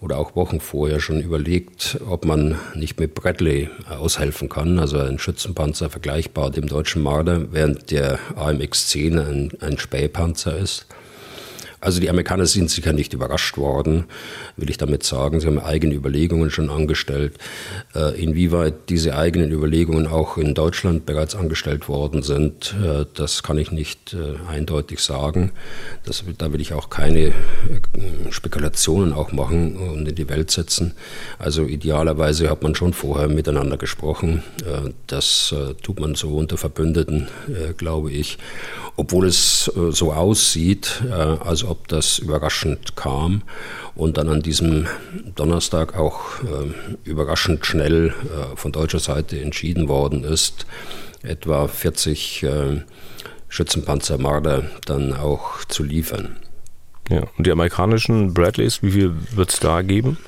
[0.00, 5.18] oder auch Wochen vorher schon überlegt, ob man nicht mit Bradley aushelfen kann, also ein
[5.18, 10.86] Schützenpanzer vergleichbar dem deutschen Marder, während der AMX-10 ein, ein Spähpanzer ist.
[11.86, 14.06] Also die Amerikaner sind sicher nicht überrascht worden,
[14.56, 15.38] will ich damit sagen.
[15.38, 17.34] Sie haben eigene Überlegungen schon angestellt.
[17.94, 23.56] Äh, inwieweit diese eigenen Überlegungen auch in Deutschland bereits angestellt worden sind, äh, das kann
[23.56, 25.52] ich nicht äh, eindeutig sagen.
[26.04, 27.30] Das, da will ich auch keine
[28.30, 30.92] Spekulationen auch machen und in die Welt setzen.
[31.38, 34.42] Also idealerweise hat man schon vorher miteinander gesprochen.
[35.06, 37.28] Das tut man so unter Verbündeten,
[37.76, 38.38] glaube ich.
[38.96, 43.42] Obwohl es so aussieht, als ob das überraschend kam
[43.96, 44.86] und dann an diesem
[45.34, 50.66] Donnerstag auch äh, überraschend schnell äh, von deutscher Seite entschieden worden ist,
[51.22, 52.82] etwa 40 äh,
[53.48, 56.36] Schützenpanzer Marder dann auch zu liefern.
[57.08, 60.18] Ja, und die amerikanischen Bradleys, wie viel wird es da geben?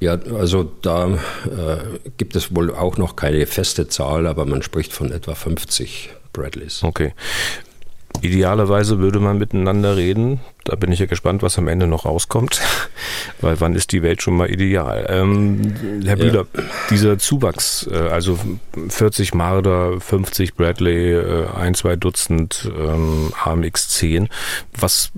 [0.00, 1.18] Ja, also da äh,
[2.16, 6.82] gibt es wohl auch noch keine feste Zahl, aber man spricht von etwa 50 Bradleys.
[6.82, 7.12] Okay.
[8.22, 10.40] Idealerweise würde man miteinander reden.
[10.64, 12.60] Da bin ich ja gespannt, was am Ende noch rauskommt.
[13.40, 15.06] Weil wann ist die Welt schon mal ideal?
[15.08, 16.62] Ähm, Herr Bühler, ja.
[16.90, 18.38] dieser Zuwachs, äh, also
[18.88, 24.28] 40 Marder, 50 Bradley, äh, ein, zwei Dutzend ähm, AMX-10,
[24.78, 25.12] was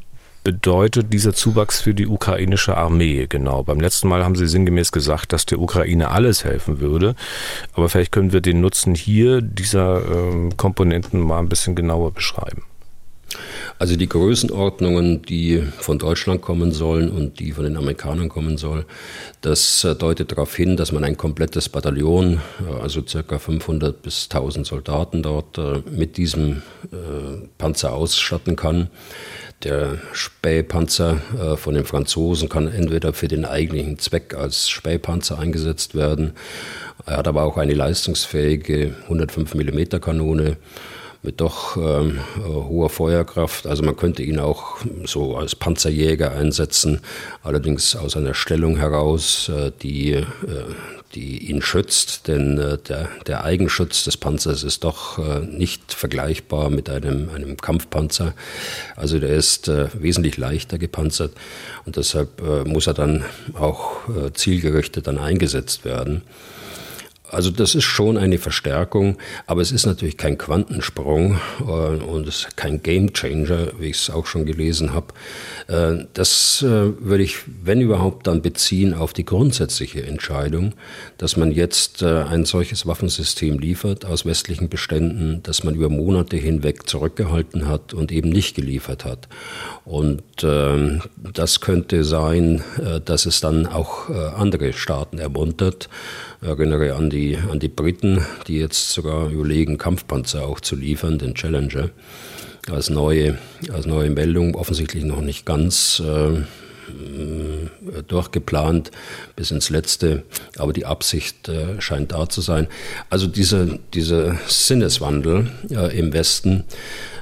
[0.44, 3.62] bedeutet dieser Zuwachs für die ukrainische Armee genau?
[3.62, 7.14] Beim letzten Mal haben Sie sinngemäß gesagt, dass der Ukraine alles helfen würde.
[7.74, 12.62] Aber vielleicht können wir den Nutzen hier dieser ähm, Komponenten mal ein bisschen genauer beschreiben.
[13.78, 18.84] Also die Größenordnungen, die von Deutschland kommen sollen und die von den Amerikanern kommen sollen,
[19.40, 24.28] das äh, deutet darauf hin, dass man ein komplettes Bataillon, äh, also circa 500 bis
[24.30, 26.62] 1000 Soldaten dort äh, mit diesem
[27.58, 28.88] Panzer ausstatten kann.
[29.64, 35.94] der Spähpanzer äh, von den Franzosen kann entweder für den eigentlichen Zweck als Spähpanzer eingesetzt
[35.94, 36.32] werden.
[37.06, 40.56] Er hat aber auch eine leistungsfähige 105 mm Kanone
[41.22, 43.66] mit doch ähm, hoher Feuerkraft.
[43.66, 47.00] Also man könnte ihn auch so als Panzerjäger einsetzen,
[47.42, 50.24] allerdings aus einer Stellung heraus, äh, die, äh,
[51.14, 56.70] die ihn schützt, denn äh, der, der Eigenschutz des Panzers ist doch äh, nicht vergleichbar
[56.70, 58.34] mit einem, einem Kampfpanzer.
[58.96, 61.32] Also der ist äh, wesentlich leichter gepanzert
[61.84, 63.92] und deshalb äh, muss er dann auch
[64.34, 66.22] zielgerichtet dann eingesetzt werden.
[67.32, 69.16] Also das ist schon eine Verstärkung,
[69.46, 74.10] aber es ist natürlich kein Quantensprung äh, und es ist kein Gamechanger, wie ich es
[74.10, 75.14] auch schon gelesen habe.
[75.66, 76.66] Äh, das äh,
[77.00, 80.74] würde ich, wenn überhaupt, dann beziehen auf die grundsätzliche Entscheidung,
[81.16, 86.36] dass man jetzt äh, ein solches Waffensystem liefert aus westlichen Beständen, das man über Monate
[86.36, 89.28] hinweg zurückgehalten hat und eben nicht geliefert hat.
[89.86, 95.88] Und ähm, das könnte sein, äh, dass es dann auch äh, andere Staaten ermuntert,
[96.42, 101.34] erinnere an die, an die Briten, die jetzt sogar überlegen, Kampfpanzer auch zu liefern, den
[101.34, 101.90] Challenger,
[102.70, 103.38] als neue,
[103.72, 106.42] als neue Meldung, offensichtlich noch nicht ganz äh,
[108.08, 108.90] durchgeplant
[109.36, 110.24] bis ins Letzte,
[110.58, 112.66] aber die Absicht äh, scheint da zu sein.
[113.08, 116.64] Also dieser, dieser Sinneswandel äh, im Westen,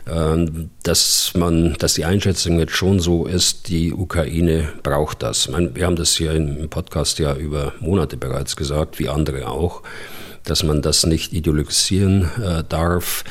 [0.04, 5.48] dass man, dass die Einschätzung jetzt schon so ist, die Ukraine braucht das.
[5.48, 9.82] Meine, wir haben das hier im Podcast ja über Monate bereits gesagt, wie andere auch,
[10.44, 13.24] dass man das nicht ideologisieren äh, darf,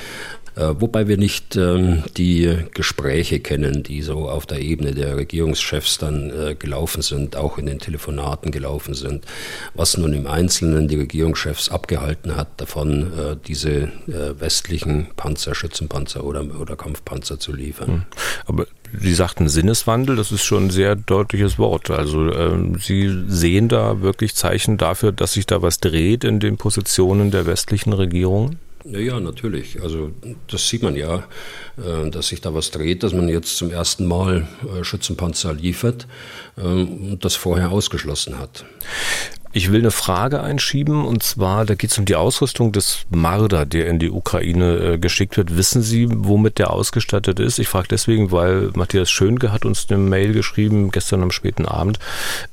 [0.79, 6.29] wobei wir nicht ähm, die Gespräche kennen, die so auf der Ebene der Regierungschefs dann
[6.29, 9.25] äh, gelaufen sind, auch in den Telefonaten gelaufen sind,
[9.73, 16.43] was nun im Einzelnen die Regierungschefs abgehalten hat, davon äh, diese westlichen Panzer, Schützenpanzer oder,
[16.59, 17.87] oder Kampfpanzer zu liefern.
[17.87, 18.01] Hm.
[18.45, 18.65] Aber
[18.97, 21.91] Sie sagten Sinneswandel, das ist schon ein sehr deutliches Wort.
[21.91, 26.57] Also ähm, Sie sehen da wirklich Zeichen dafür, dass sich da was dreht in den
[26.57, 28.57] Positionen der westlichen Regierungen?
[28.91, 29.81] Ja, natürlich.
[29.81, 30.11] Also
[30.47, 31.23] das sieht man ja,
[31.77, 36.07] äh, dass sich da was dreht, dass man jetzt zum ersten Mal äh, Schützenpanzer liefert
[36.57, 38.65] ähm, und das vorher ausgeschlossen hat.
[39.51, 43.65] Ich will eine Frage einschieben und zwar, da geht es um die Ausrüstung des Marder,
[43.65, 45.57] der in die Ukraine äh, geschickt wird.
[45.57, 47.57] Wissen Sie, womit der ausgestattet ist?
[47.57, 51.97] Ich frage deswegen, weil Matthias Schönke hat uns eine Mail geschrieben, gestern am späten Abend.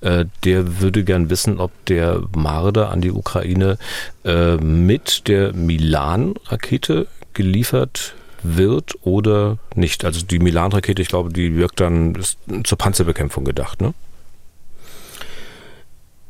[0.00, 3.76] Äh, der würde gern wissen, ob der Marder an die Ukraine
[4.24, 10.06] äh, mit der Milan-Rakete geliefert wird oder nicht.
[10.06, 12.16] Also die Milan-Rakete, ich glaube, die wirkt dann
[12.64, 13.92] zur Panzerbekämpfung gedacht, ne?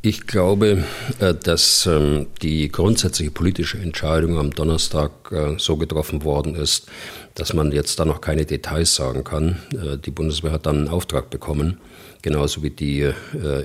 [0.08, 0.84] Ich glaube,
[1.18, 6.86] äh, dass ähm, die grundsätzliche politische Entscheidung am Donnerstag äh, so getroffen worden ist,
[7.34, 9.58] dass man jetzt da noch keine Details sagen kann.
[9.72, 11.80] Äh, die Bundeswehr hat dann einen Auftrag bekommen,
[12.22, 13.10] genauso wie die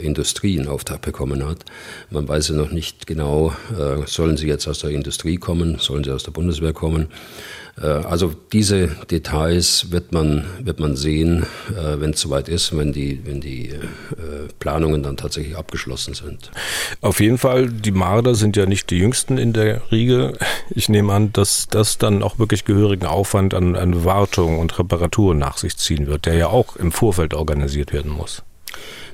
[0.01, 1.63] Industrie einen Auftrag bekommen hat.
[2.09, 3.53] Man weiß ja noch nicht genau,
[4.05, 7.07] sollen sie jetzt aus der Industrie kommen, sollen sie aus der Bundeswehr kommen.
[7.79, 12.93] Äh, also diese Details wird man, wird man sehen, äh, wenn es soweit ist, wenn
[12.93, 13.79] die, wenn die äh,
[14.59, 16.51] Planungen dann tatsächlich abgeschlossen sind.
[17.01, 20.33] Auf jeden Fall, die Marder sind ja nicht die jüngsten in der Riege.
[20.69, 25.35] Ich nehme an, dass das dann auch wirklich gehörigen Aufwand an, an Wartung und Reparatur
[25.35, 28.43] nach sich ziehen wird, der ja auch im Vorfeld organisiert werden muss.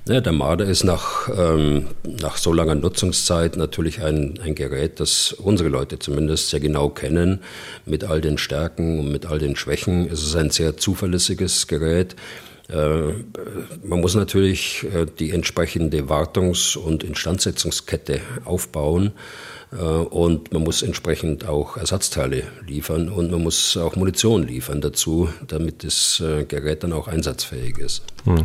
[0.10, 5.34] Ja, der Marder ist nach, ähm, nach so langer Nutzungszeit natürlich ein, ein Gerät, das
[5.34, 7.42] unsere Leute zumindest sehr genau kennen,
[7.86, 10.08] mit all den Stärken und mit all den Schwächen.
[10.10, 12.16] Es ist ein sehr zuverlässiges Gerät.
[12.70, 13.14] Äh,
[13.84, 19.12] man muss natürlich äh, die entsprechende Wartungs- und Instandsetzungskette aufbauen.
[19.72, 25.30] Äh, und man muss entsprechend auch Ersatzteile liefern und man muss auch Munition liefern dazu,
[25.46, 28.04] damit das äh, Gerät dann auch einsatzfähig ist.
[28.24, 28.44] Hm.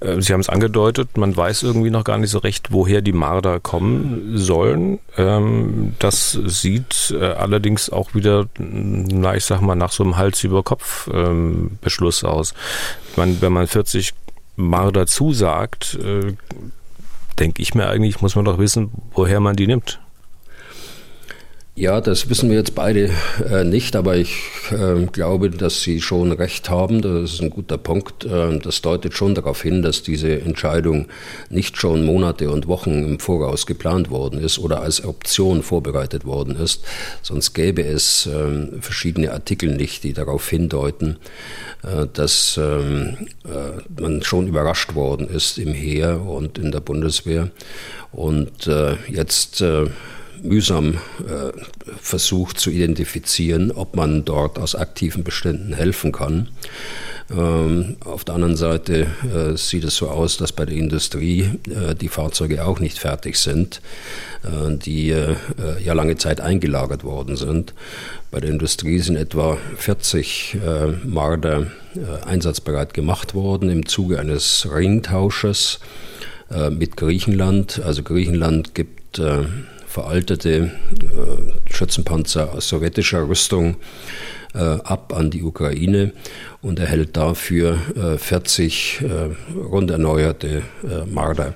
[0.00, 3.12] Äh, Sie haben es angedeutet, man weiß irgendwie noch gar nicht so recht, woher die
[3.12, 4.98] Marder kommen sollen.
[5.16, 10.62] Ähm, das sieht allerdings auch wieder, na, ich sag mal, nach so einem Hals über
[10.62, 11.78] Kopf ähm,
[12.22, 12.54] aus.
[13.16, 14.14] wenn man 40
[14.56, 15.98] Marder zusagt,
[17.38, 20.00] denke ich mir eigentlich, muss man doch wissen, woher man die nimmt.
[21.74, 23.08] Ja, das wissen wir jetzt beide
[23.50, 24.36] äh, nicht, aber ich
[24.72, 27.00] äh, glaube, dass Sie schon recht haben.
[27.00, 28.26] Das ist ein guter Punkt.
[28.26, 31.08] Äh, das deutet schon darauf hin, dass diese Entscheidung
[31.48, 36.56] nicht schon Monate und Wochen im Voraus geplant worden ist oder als Option vorbereitet worden
[36.56, 36.84] ist.
[37.22, 41.16] Sonst gäbe es ähm, verschiedene Artikel nicht, die darauf hindeuten,
[41.84, 47.50] äh, dass ähm, äh, man schon überrascht worden ist im Heer und in der Bundeswehr.
[48.12, 49.64] Und äh, jetzt
[50.42, 50.98] mühsam
[52.00, 56.48] versucht zu identifizieren, ob man dort aus aktiven Beständen helfen kann.
[57.30, 61.94] Ähm, auf der anderen Seite äh, sieht es so aus, dass bei der Industrie äh,
[61.94, 63.80] die Fahrzeuge auch nicht fertig sind,
[64.44, 65.14] äh, die
[65.84, 67.74] ja lange Zeit eingelagert worden sind.
[68.30, 70.58] Bei der Industrie sind etwa 40
[71.04, 71.66] Marder
[72.24, 75.80] einsatzbereit gemacht worden im Zuge eines Ringtausches
[76.70, 77.82] mit Griechenland.
[77.84, 79.20] Also Griechenland gibt
[79.92, 80.70] veraltete
[81.70, 83.76] Schützenpanzer aus sowjetischer Rüstung
[84.54, 86.12] äh, ab an die Ukraine
[86.60, 91.54] und erhält dafür äh, 40 äh, rund erneuerte äh, Marder.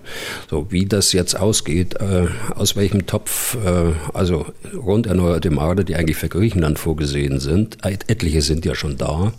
[0.50, 5.96] So wie das jetzt ausgeht, äh, aus welchem Topf, äh, also rund erneuerte Marder, die
[5.96, 9.32] eigentlich für Griechenland vorgesehen sind, etliche sind ja schon da,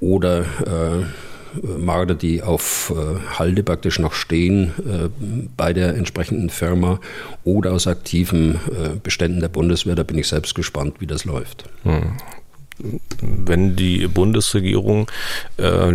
[0.00, 0.44] oder
[1.62, 5.08] Marder, die auf äh, Halde praktisch noch stehen äh,
[5.56, 7.00] bei der entsprechenden Firma
[7.44, 9.94] oder aus aktiven äh, Beständen der Bundeswehr.
[9.94, 11.64] Da bin ich selbst gespannt, wie das läuft.
[11.82, 12.16] Hm.
[13.22, 15.10] Wenn die Bundesregierung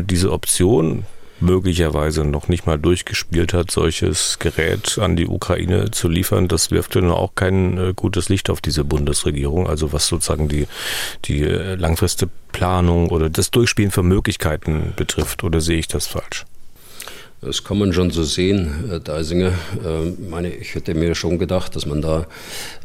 [0.07, 1.05] diese Option
[1.41, 6.95] möglicherweise noch nicht mal durchgespielt hat, solches Gerät an die Ukraine zu liefern, das wirft
[6.95, 9.67] dann auch kein äh, gutes Licht auf diese Bundesregierung.
[9.67, 10.67] Also was sozusagen die,
[11.25, 15.43] die äh, langfristige Planung oder das Durchspielen von Möglichkeiten betrifft.
[15.43, 16.45] Oder sehe ich das falsch?
[17.41, 19.53] Das kann man schon so sehen, Herr Deisinger.
[20.19, 22.27] Ich meine, ich hätte mir schon gedacht, dass man da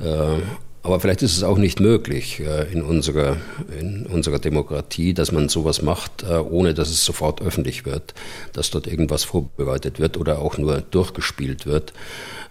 [0.02, 0.38] äh,
[0.86, 3.38] aber vielleicht ist es auch nicht möglich äh, in unserer,
[3.80, 8.14] in unserer Demokratie, dass man sowas macht, äh, ohne dass es sofort öffentlich wird,
[8.52, 11.92] dass dort irgendwas vorbereitet wird oder auch nur durchgespielt wird.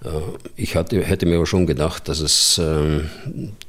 [0.04, 0.10] Äh,
[0.58, 3.10] ich hatte, hätte mir aber schon gedacht, dass es, ähm,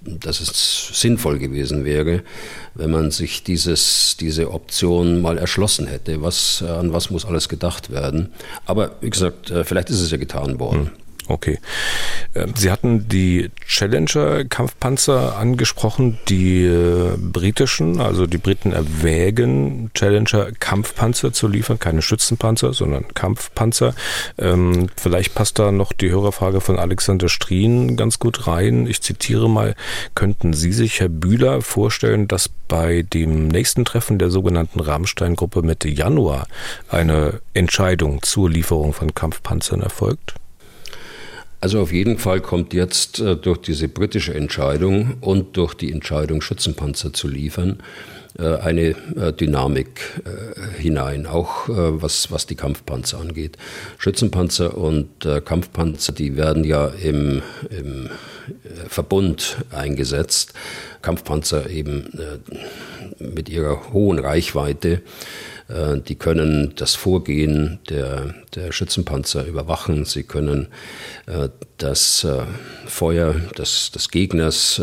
[0.02, 2.24] dass es sinnvoll gewesen wäre,
[2.74, 6.22] wenn man sich dieses, diese Option mal erschlossen hätte.
[6.22, 8.30] Was, an was muss alles gedacht werden?
[8.64, 10.86] Aber wie gesagt, vielleicht ist es ja getan worden.
[10.86, 11.05] Hm.
[11.28, 11.58] Okay.
[12.34, 21.48] Ähm, Sie hatten die Challenger-Kampfpanzer angesprochen, die äh, britischen, also die Briten erwägen, Challenger-Kampfpanzer zu
[21.48, 23.94] liefern, keine Schützenpanzer, sondern Kampfpanzer.
[24.38, 28.86] Ähm, vielleicht passt da noch die Hörerfrage von Alexander Strien ganz gut rein.
[28.86, 29.74] Ich zitiere mal,
[30.14, 35.88] könnten Sie sich, Herr Bühler, vorstellen, dass bei dem nächsten Treffen der sogenannten Rammstein-Gruppe Mitte
[35.88, 36.46] Januar
[36.88, 40.34] eine Entscheidung zur Lieferung von Kampfpanzern erfolgt?
[41.60, 46.42] Also auf jeden Fall kommt jetzt äh, durch diese britische Entscheidung und durch die Entscheidung,
[46.42, 47.82] Schützenpanzer zu liefern,
[48.38, 50.22] äh, eine äh, Dynamik
[50.78, 53.56] hinein, auch was, was die Kampfpanzer angeht.
[53.98, 58.10] Schützenpanzer und Kampfpanzer, die werden ja im, im
[58.88, 60.52] Verbund eingesetzt.
[61.02, 62.10] Kampfpanzer eben
[63.18, 65.02] mit ihrer hohen Reichweite
[65.68, 70.04] die können das Vorgehen der, der Schützenpanzer überwachen.
[70.04, 70.68] Sie können
[71.26, 71.48] äh,
[71.78, 72.42] das äh,
[72.86, 74.80] Feuer des, des Gegners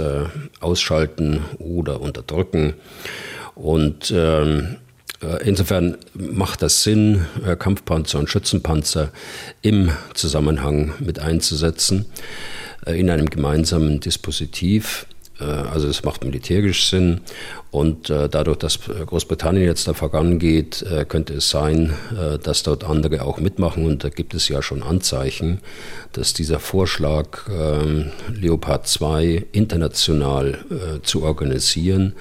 [0.59, 2.73] ausschalten oder unterdrücken.
[3.55, 4.77] Und ähm,
[5.45, 7.25] Insofern macht das Sinn,
[7.57, 9.13] Kampfpanzer und Schützenpanzer
[9.61, 12.07] im Zusammenhang mit einzusetzen
[12.85, 15.05] in einem gemeinsamen Dispositiv.
[15.39, 17.21] Äh, also es macht militärisch Sinn.
[17.71, 21.93] Und äh, dadurch, dass Großbritannien jetzt da vorangeht, äh, könnte es sein,
[22.43, 23.85] dass dort andere auch mitmachen.
[23.85, 25.59] Und da gibt es ja schon Anzeichen,
[26.11, 30.59] dass dieser Vorschlag, ähm, Leopard 2 international
[31.03, 32.13] zu organisieren,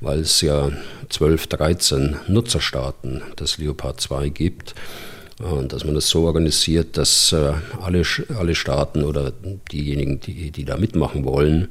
[0.00, 0.70] weil es ja
[1.08, 4.74] 12, 13 Nutzerstaaten des Leopard 2 gibt,
[5.38, 8.02] dass man das so organisiert, dass äh, alle,
[8.38, 9.32] alle Staaten oder
[9.70, 11.68] diejenigen, die, die da mitmachen wollen,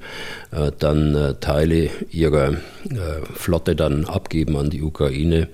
[0.52, 2.54] äh, dann äh, Teile ihrer
[3.34, 5.48] Flotte dann abgeben an die Ukraine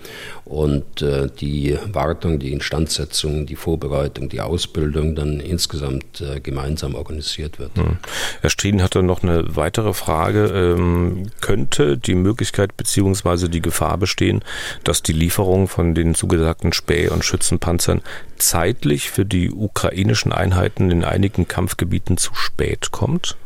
[0.51, 1.03] und
[1.39, 7.75] die Wartung, die Instandsetzung, die Vorbereitung, die Ausbildung dann insgesamt gemeinsam organisiert wird.
[7.77, 7.97] Hm.
[8.41, 10.45] Herr Strien hatte noch eine weitere Frage.
[10.45, 13.47] Ähm, könnte die Möglichkeit bzw.
[13.47, 14.43] die Gefahr bestehen,
[14.83, 18.01] dass die Lieferung von den zugesagten Späh- und Schützenpanzern
[18.37, 23.37] zeitlich für die ukrainischen Einheiten in einigen Kampfgebieten zu spät kommt?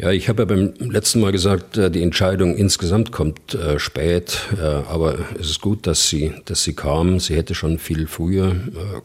[0.00, 4.42] Ja, ich habe ja beim letzten Mal gesagt, äh, die Entscheidung insgesamt kommt äh, spät,
[4.56, 7.18] äh, aber es ist gut, dass sie, dass sie kam.
[7.18, 8.54] Sie hätte schon viel früher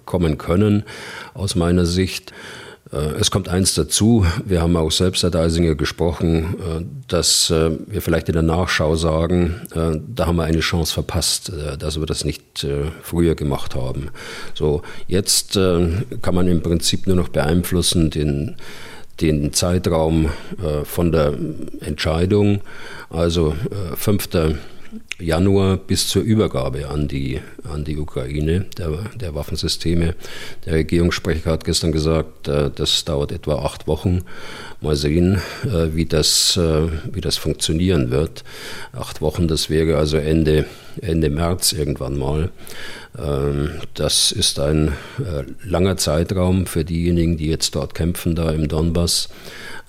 [0.06, 0.84] kommen können,
[1.34, 2.32] aus meiner Sicht.
[3.20, 8.34] Es kommt eins dazu, wir haben auch selbst, Herr Deisinger, gesprochen, dass wir vielleicht in
[8.34, 12.68] der Nachschau sagen, da haben wir eine Chance verpasst, dass wir das nicht
[13.02, 14.10] früher gemacht haben.
[14.54, 18.58] So, jetzt kann man im Prinzip nur noch beeinflussen den,
[19.22, 20.30] den Zeitraum
[20.84, 21.34] von der
[21.82, 22.62] Entscheidung,
[23.10, 23.56] also
[23.96, 24.30] 5.
[25.20, 30.16] Januar bis zur Übergabe an die, an die Ukraine der, der Waffensysteme.
[30.66, 34.24] Der Regierungssprecher hat gestern gesagt, äh, das dauert etwa acht Wochen.
[34.82, 38.44] Mal sehen, äh, wie das, äh, wie das funktionieren wird.
[38.92, 40.66] Acht Wochen, das wäre also Ende,
[41.02, 42.50] Ende März irgendwann mal.
[43.18, 44.94] Ähm, das ist ein
[45.64, 49.30] langer Zeitraum für diejenigen, die jetzt dort kämpfen, da im Donbass.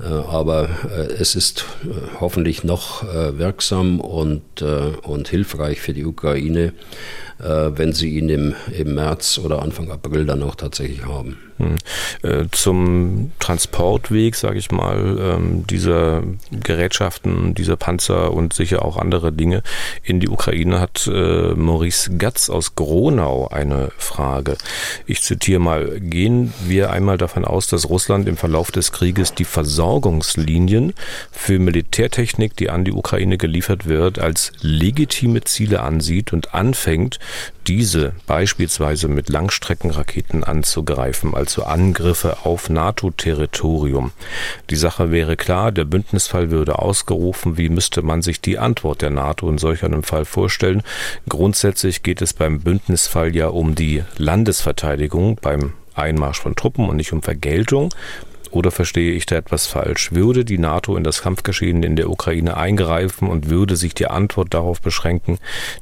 [0.01, 4.62] Äh, aber äh, es ist äh, hoffentlich noch wirksam und,
[5.03, 6.72] und hilfreich für die Ukraine,
[7.38, 11.38] wenn sie ihn im, im März oder Anfang April dann auch tatsächlich haben.
[11.59, 12.49] Hm.
[12.51, 19.62] Zum Transportweg, sage ich mal, ähm, dieser Gerätschaften, dieser Panzer und sicher auch andere Dinge
[20.03, 24.57] in die Ukraine hat Maurice Gatz aus Gronau eine Frage.
[25.07, 29.45] Ich zitiere mal, gehen wir einmal davon aus, dass Russland im Verlauf des Krieges die
[29.85, 30.95] Versorgungslinien
[31.30, 37.18] für Militärtechnik, die an die Ukraine geliefert wird, als legitime Ziele ansieht und anfängt,
[37.66, 44.12] diese beispielsweise mit Langstreckenraketen anzugreifen, also Angriffe auf NATO-Territorium.
[44.70, 47.59] Die Sache wäre klar, der Bündnisfall würde ausgerufen.
[47.59, 50.82] Wie müsste man sich die Antwort der NATO in solch einem Fall vorstellen?
[51.28, 57.12] Grundsätzlich geht es beim Bündnisfall ja um die Landesverteidigung beim Einmarsch von Truppen und nicht
[57.12, 57.91] um Vergeltung.
[58.55, 60.12] Oder verstehe ich da etwas falsch?
[60.12, 64.55] Würde die NATO in das Kampfgeschehen in der Ukraine eingreifen und würde sich die Antwort
[64.55, 65.38] darauf beschränken,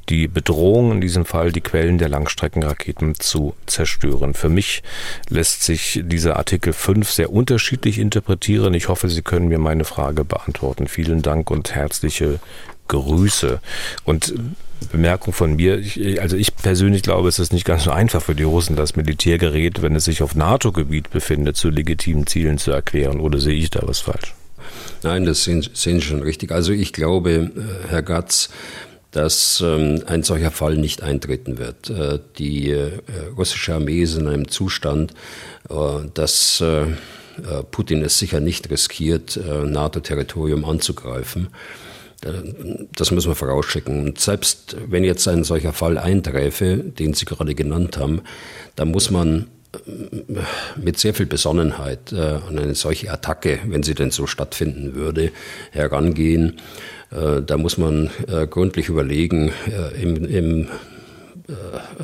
[0.09, 4.33] die Bedrohung, in diesem Fall die Quellen der Langstreckenraketen zu zerstören?
[4.33, 4.83] Für mich
[5.29, 8.73] lässt sich dieser Artikel 5 sehr unterschiedlich interpretieren.
[8.73, 10.89] Ich hoffe, Sie können mir meine Frage beantworten.
[10.89, 12.41] Vielen Dank und herzliche
[12.89, 13.61] Grüße.
[14.05, 14.33] Und
[14.91, 18.35] Bemerkung von mir, ich, also ich persönlich glaube, es ist nicht ganz so einfach für
[18.35, 23.21] die Russen, das Militärgerät, wenn es sich auf NATO-Gebiet befindet, zu legitimen Zielen zu erklären.
[23.21, 24.35] Oder sehe ich da was falsch?
[25.03, 26.53] Nein, das sehen Sie schon richtig.
[26.53, 28.51] Also ich glaube, äh, Herr Gatz,
[29.11, 31.91] dass ähm, ein solcher Fall nicht eintreten wird.
[31.91, 33.01] Äh, die äh,
[33.37, 35.13] russische Armee ist in einem Zustand,
[35.69, 35.75] äh,
[36.15, 41.49] dass äh, äh, Putin es sicher nicht riskiert, NATO-Territorium anzugreifen.
[42.95, 44.07] Das müssen wir vorausschicken.
[44.07, 48.23] Und selbst wenn jetzt ein solcher Fall einträfe, den Sie gerade genannt haben,
[48.77, 53.95] da muss man äh, mit sehr viel Besonnenheit äh, an eine solche Attacke, wenn sie
[53.95, 55.33] denn so stattfinden würde,
[55.71, 56.61] herangehen.
[57.11, 58.11] Äh, da muss man
[58.51, 59.53] gründlich überlegen,
[60.01, 60.69] im, im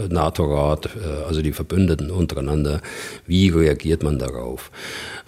[0.09, 0.91] NATO-Rat,
[1.27, 2.81] also die Verbündeten untereinander,
[3.27, 4.71] wie reagiert man darauf?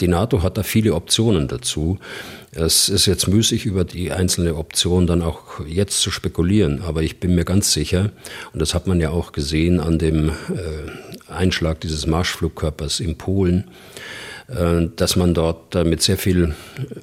[0.01, 1.99] Die NATO hat da viele Optionen dazu.
[2.53, 7.21] Es ist jetzt müßig, über die einzelne Option dann auch jetzt zu spekulieren, aber ich
[7.21, 8.11] bin mir ganz sicher,
[8.53, 13.69] und das hat man ja auch gesehen an dem äh, Einschlag dieses Marschflugkörpers in Polen,
[13.69, 14.30] äh,
[14.97, 16.55] dass man dort äh, mit sehr viel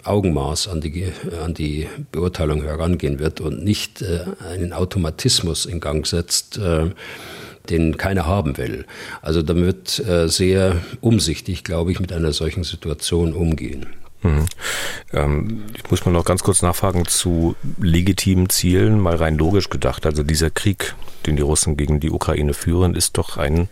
[0.03, 1.11] Augenmaß an die,
[1.43, 6.59] an die Beurteilung herangehen wird und nicht äh, einen Automatismus in Gang setzt,
[7.69, 8.85] den keiner haben will.
[9.21, 13.87] Also da wird sehr umsichtig, glaube ich, mit einer solchen Situation umgehen.
[14.23, 14.45] Mhm.
[15.13, 20.05] Ähm, ich muss mal noch ganz kurz nachfragen zu legitimen Zielen, mal rein logisch gedacht.
[20.05, 20.95] Also dieser Krieg,
[21.25, 23.69] den die Russen gegen die Ukraine führen, ist doch ein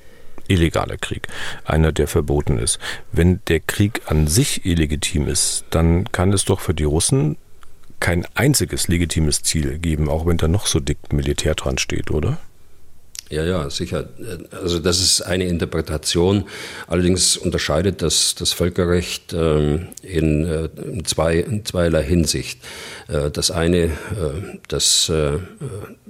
[0.47, 1.27] illegaler Krieg,
[1.63, 2.79] einer, der verboten ist.
[3.11, 7.37] Wenn der Krieg an sich illegitim ist, dann kann es doch für die Russen
[7.99, 12.37] kein einziges legitimes Ziel geben, auch wenn da noch so dick Militär dran steht, oder?
[13.29, 14.07] Ja, ja, sicher.
[14.51, 16.45] Also das ist eine Interpretation.
[16.85, 22.59] Allerdings unterscheidet das, das Völkerrecht ähm, in, äh, in, zwei, in zweierlei Hinsicht.
[23.07, 25.39] Äh, das eine, äh, das äh,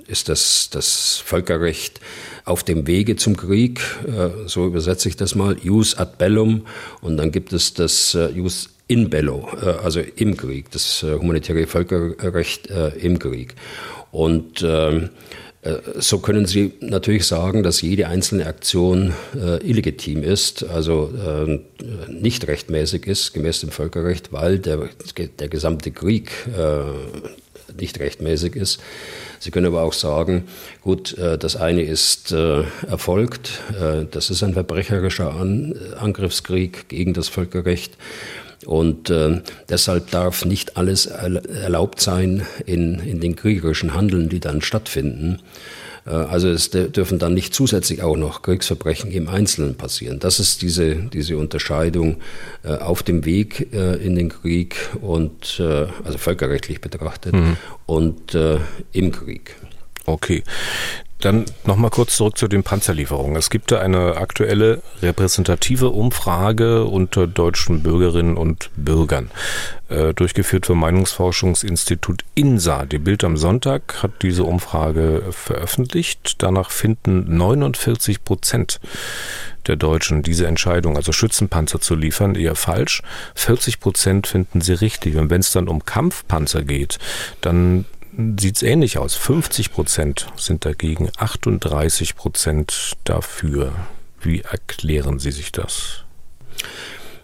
[0.07, 2.01] ist das, das Völkerrecht
[2.45, 6.65] auf dem Wege zum Krieg, äh, so übersetze ich das mal, Jus ad bellum,
[7.01, 9.47] und dann gibt es das äh, Jus in bello,
[9.83, 12.67] also im Krieg, das humanitäre Völkerrecht
[13.01, 13.55] im Krieg.
[14.11, 15.09] Und ähm,
[15.65, 21.59] äh, so können Sie natürlich sagen, dass jede einzelne Aktion äh, illegitim ist, also äh,
[22.07, 24.89] nicht rechtmäßig ist, gemäß dem Völkerrecht, weil der,
[25.39, 26.83] der gesamte Krieg äh,
[27.79, 28.79] nicht rechtmäßig ist.
[29.39, 30.45] Sie können aber auch sagen,
[30.81, 33.61] gut, äh, das eine ist äh, erfolgt,
[34.11, 37.97] das ist ein verbrecherischer An Angriffskrieg gegen das Völkerrecht.
[38.65, 44.61] Und äh, deshalb darf nicht alles erlaubt sein in, in den kriegerischen Handeln, die dann
[44.61, 45.39] stattfinden.
[46.05, 50.19] Äh, also es dürfen dann nicht zusätzlich auch noch Kriegsverbrechen im Einzelnen passieren.
[50.19, 52.17] Das ist diese, diese Unterscheidung
[52.63, 55.61] äh, auf dem Weg äh, in den Krieg und
[56.03, 57.57] also völkerrechtlich betrachtet mhm.
[57.85, 58.37] und
[58.91, 59.55] im Krieg.
[60.05, 60.43] Okay.
[61.21, 63.37] Dann nochmal kurz zurück zu den Panzerlieferungen.
[63.37, 69.31] Es gibt da eine aktuelle repräsentative Umfrage unter deutschen Bürgerinnen und Bürgern,
[69.89, 72.85] äh, durchgeführt vom Meinungsforschungsinstitut INSA.
[72.85, 76.35] Die Bild am Sonntag hat diese Umfrage veröffentlicht.
[76.39, 78.79] Danach finden 49 Prozent
[79.67, 83.01] der Deutschen diese Entscheidung, also Schützenpanzer zu liefern, eher falsch.
[83.35, 85.15] 40 Prozent finden sie richtig.
[85.15, 86.99] Und wenn es dann um Kampfpanzer geht,
[87.41, 87.85] dann
[88.39, 89.15] sieht es ähnlich aus.
[89.15, 93.73] 50 Prozent sind dagegen, 38 Prozent dafür.
[94.21, 96.04] Wie erklären Sie sich das?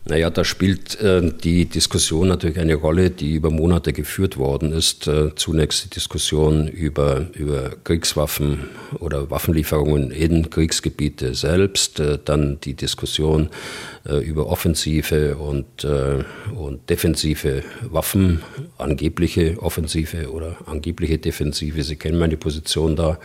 [0.04, 5.08] Naja, da spielt äh, die Diskussion natürlich eine Rolle, die über Monate geführt worden ist.
[5.08, 8.62] Äh, zunächst die Diskussion über, über Kriegswaffen
[8.97, 13.49] oder Waffenlieferungen in Kriegsgebiete selbst, äh, dann die Diskussion
[14.04, 16.24] äh, über offensive und, äh,
[16.56, 18.41] und defensive Waffen,
[18.80, 21.84] angebliche offensive oder angebliche defensive.
[21.84, 23.20] Sie kennen meine Position da.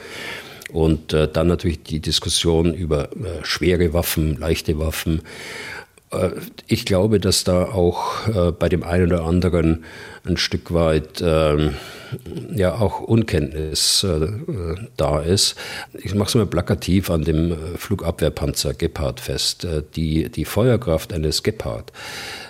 [0.72, 3.09] Und äh, dann natürlich die Diskussion über
[3.45, 5.22] schwere Waffen, leichte Waffen.
[6.17, 6.31] Äh,
[6.67, 9.85] ich glaube, dass da auch äh, bei dem einen oder anderen
[10.29, 11.74] ein Stück weit ähm,
[12.55, 14.29] ja auch Unkenntnis äh,
[14.97, 15.57] da ist.
[15.93, 19.66] Ich mache es mal plakativ an dem Flugabwehrpanzer Gepard fest.
[19.97, 21.93] die, die Feuerkraft eines Gepard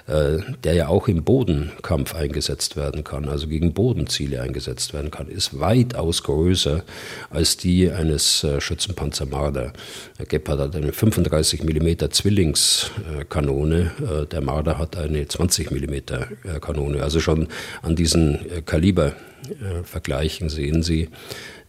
[0.06, 5.26] äh, der ja auch im Bodenkampf eingesetzt werden kann, also gegen Bodenziele eingesetzt werden kann,
[5.26, 6.84] ist weitaus größer
[7.30, 9.72] als die eines äh, Schützenpanzer Marder.
[10.18, 17.02] Der Gepard hat eine 35 mm Zwillingskanone, äh, der Marder hat eine 20 mm Kanone.
[17.02, 17.48] Also schon
[17.82, 21.08] an diesen Kalibervergleichen sehen Sie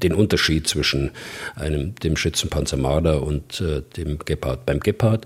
[0.04, 1.12] den Unterschied zwischen
[1.56, 3.64] einem, dem Schützenpanzer Marder und
[3.98, 4.66] dem Gepard.
[4.66, 5.26] Beim Gepard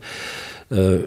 [0.71, 0.99] äh,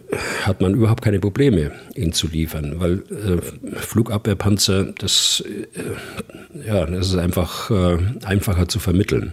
[0.43, 7.09] hat man überhaupt keine Probleme, ihn zu liefern, weil äh, Flugabwehrpanzer, das, äh, ja, das
[7.09, 9.33] ist einfach äh, einfacher zu vermitteln.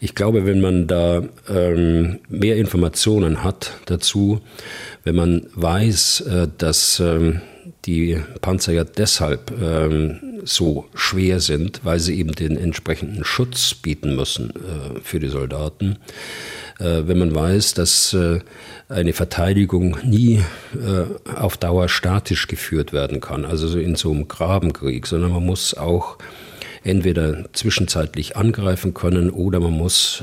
[0.00, 4.40] Ich glaube, wenn man da ähm, mehr Informationen hat dazu,
[5.04, 7.42] wenn man weiß, äh, dass ähm,
[7.86, 14.14] die Panzer ja deshalb ähm, so schwer sind, weil sie eben den entsprechenden Schutz bieten
[14.16, 15.98] müssen äh, für die Soldaten,
[16.78, 18.40] äh, wenn man weiß, dass äh,
[18.88, 20.42] eine Verteidigung nie
[20.74, 25.44] äh, auf Dauer statisch geführt werden kann, also so in so einem Grabenkrieg, sondern man
[25.44, 26.18] muss auch
[26.82, 30.22] entweder zwischenzeitlich angreifen können oder man muss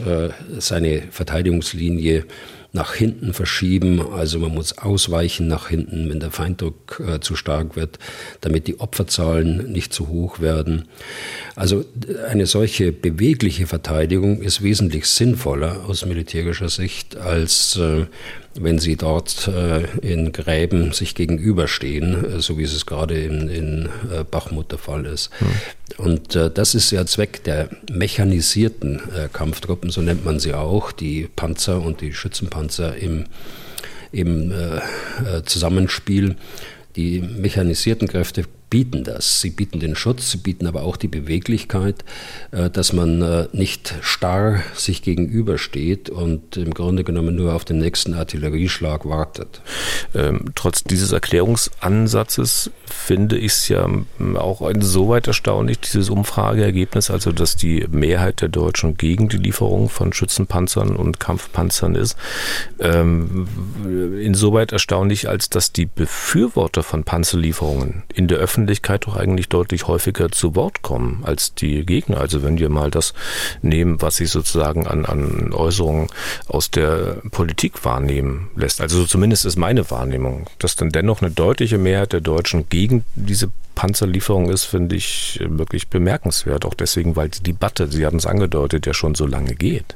[0.59, 2.26] seine Verteidigungslinie
[2.74, 4.02] nach hinten verschieben.
[4.14, 8.00] Also man muss ausweichen nach hinten, wenn der Feinddruck äh, zu stark wird,
[8.40, 10.88] damit die Opferzahlen nicht zu hoch werden.
[11.56, 11.84] Also
[12.30, 18.06] eine solche bewegliche Verteidigung ist wesentlich sinnvoller aus militärischer Sicht als äh,
[18.60, 23.89] wenn sie dort äh, in Gräben sich gegenüberstehen, äh, so wie es gerade in, in
[24.12, 25.30] äh, Bachmut der Fall ist.
[25.39, 25.47] Hm.
[25.97, 29.02] Und das ist ja Zweck der mechanisierten
[29.34, 33.26] Kampftruppen, so nennt man sie auch, die Panzer und die Schützenpanzer im,
[34.14, 34.54] im
[35.45, 36.38] Zusammenspiel.
[36.95, 39.42] Die mechanisierten Kräfte bieten das.
[39.42, 42.04] Sie bieten den Schutz, sie bieten aber auch die Beweglichkeit,
[42.52, 47.78] äh, dass man äh, nicht starr sich gegenübersteht und im Grunde genommen nur auf den
[47.78, 49.62] nächsten Artillerieschlag wartet.
[50.16, 53.88] Ähm, trotz dieses Erklärungsansatzes finde ich es ja
[54.36, 60.14] auch insoweit erstaunlich, dieses Umfrageergebnis, also dass die Mehrheit der Deutschen gegen die Lieferung von
[60.14, 62.16] Schützenpanzern und Kampfpanzern ist.
[62.80, 63.48] Ähm,
[64.22, 69.88] insoweit erstaunlich, als dass die Befürworter von Panzerlieferungen in der Öffentlichkeit Öffentlichkeit doch eigentlich deutlich
[69.88, 72.22] häufiger zu Wort kommen als die Gegner.
[72.22, 73.16] Also wenn wir mal das
[73.64, 76.07] nehmen, was sich sozusagen an, an Äußerungen
[76.47, 78.80] aus der Politik wahrnehmen lässt.
[78.80, 83.49] Also zumindest ist meine Wahrnehmung, dass dann dennoch eine deutliche Mehrheit der Deutschen gegen diese
[83.74, 86.64] Panzerlieferung ist, finde ich wirklich bemerkenswert.
[86.66, 89.95] Auch deswegen, weil die Debatte, Sie haben es angedeutet, ja schon so lange geht.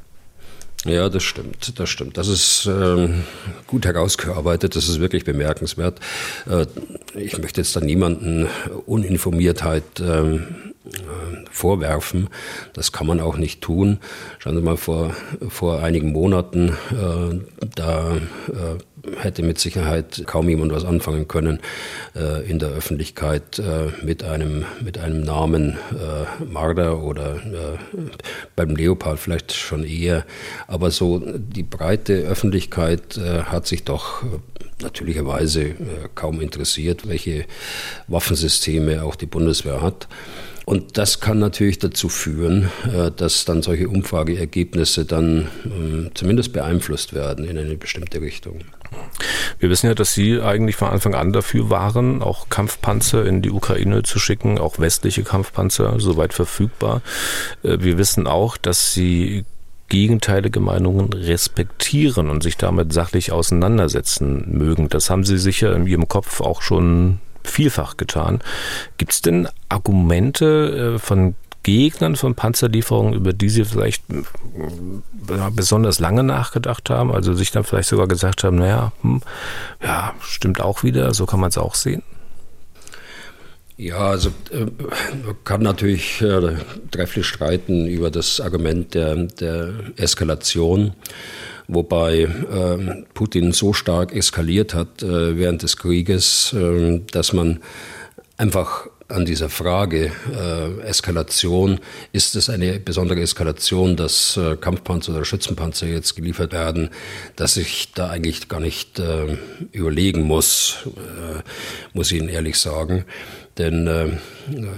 [0.85, 2.15] Ja, das stimmt, das stimmt.
[2.17, 3.23] Das ist ähm,
[3.65, 5.99] gut herausgearbeitet, das ist wirklich bemerkenswert.
[6.47, 6.67] Äh,
[7.15, 8.47] ich möchte jetzt da niemanden
[8.85, 10.45] Uninformiertheit ähm,
[10.85, 12.29] äh, vorwerfen.
[12.73, 13.97] Das kann man auch nicht tun.
[14.37, 15.15] Schauen Sie mal, vor,
[15.49, 18.77] vor einigen Monaten, äh, da äh,
[19.19, 21.59] hätte mit Sicherheit kaum jemand was anfangen können
[22.15, 27.39] äh, in der Öffentlichkeit äh, mit, einem, mit einem Namen äh, Marder oder
[28.55, 30.25] beim Leopard vielleicht schon eher.
[30.67, 34.23] Aber so die breite Öffentlichkeit hat sich doch
[34.81, 35.75] natürlicherweise
[36.15, 37.45] kaum interessiert, welche
[38.07, 40.07] Waffensysteme auch die Bundeswehr hat.
[40.65, 47.13] Und das kann natürlich dazu führen, äh, dass dann solche Umfrageergebnisse dann ähm, zumindest beeinflusst
[47.13, 48.59] werden in eine bestimmte Richtung.
[49.59, 53.51] Wir wissen ja, dass Sie eigentlich von Anfang an dafür waren, auch Kampfpanzer in die
[53.51, 57.01] Ukraine zu schicken, auch westliche Kampfpanzer, soweit verfügbar.
[57.63, 59.45] Äh, wir wissen auch, dass Sie
[59.87, 64.89] gegenteilige Meinungen respektieren und sich damit sachlich auseinandersetzen mögen.
[64.89, 67.19] Das haben Sie sicher in Ihrem Kopf auch schon
[67.49, 68.41] vielfach getan.
[68.97, 71.35] Gibt es denn Argumente äh, von
[71.65, 77.63] Gegnern von Panzerlieferungen, über die Sie vielleicht äh, besonders lange nachgedacht haben, also sich dann
[77.63, 79.21] vielleicht sogar gesagt haben, naja, hm,
[79.81, 82.03] ja, stimmt auch wieder, so kann man es auch sehen?
[83.77, 84.65] Ja, also äh,
[85.25, 86.55] man kann natürlich äh,
[86.91, 90.93] trefflich streiten über das Argument der, der Eskalation,
[91.67, 97.61] wobei äh, Putin so stark eskaliert hat äh, während des Krieges, äh, dass man
[98.37, 101.79] einfach an dieser Frage äh, Eskalation,
[102.11, 106.89] ist es eine besondere Eskalation, dass äh, Kampfpanzer oder Schützenpanzer jetzt geliefert werden,
[107.35, 109.37] dass ich da eigentlich gar nicht äh,
[109.71, 111.41] überlegen muss, äh,
[111.93, 113.05] muss ich Ihnen ehrlich sagen.
[113.59, 114.17] Denn äh,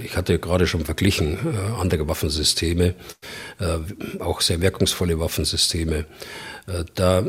[0.04, 2.96] ich hatte gerade schon verglichen äh, andere Waffensysteme,
[3.60, 6.06] äh, auch sehr wirkungsvolle Waffensysteme.
[6.68, 7.24] Äh, da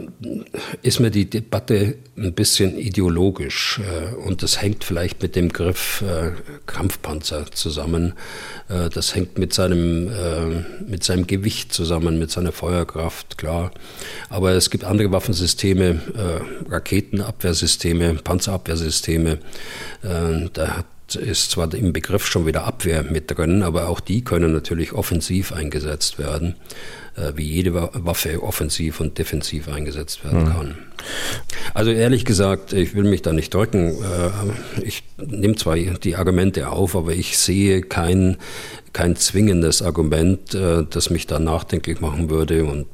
[0.82, 6.02] ist mir die Debatte ein bisschen ideologisch äh, und das hängt vielleicht mit dem Griff
[6.02, 6.32] äh,
[6.66, 8.14] Kampfpanzer zusammen.
[8.68, 10.10] Das hängt mit seinem,
[10.86, 13.70] mit seinem Gewicht zusammen, mit seiner Feuerkraft, klar.
[14.28, 16.02] Aber es gibt andere Waffensysteme,
[16.68, 19.38] Raketenabwehrsysteme, Panzerabwehrsysteme.
[20.02, 20.84] Da hat
[21.16, 25.52] ist zwar im Begriff schon wieder Abwehr mit drin, aber auch die können natürlich offensiv
[25.52, 26.56] eingesetzt werden,
[27.34, 30.52] wie jede Waffe offensiv und defensiv eingesetzt werden mhm.
[30.52, 30.74] kann.
[31.74, 33.90] Also ehrlich gesagt, ich will mich da nicht drücken.
[34.02, 38.36] Äh, ich nehme zwar die Argumente auf, aber ich sehe kein,
[38.92, 42.86] kein zwingendes Argument, äh, das mich da nachdenklich machen würde und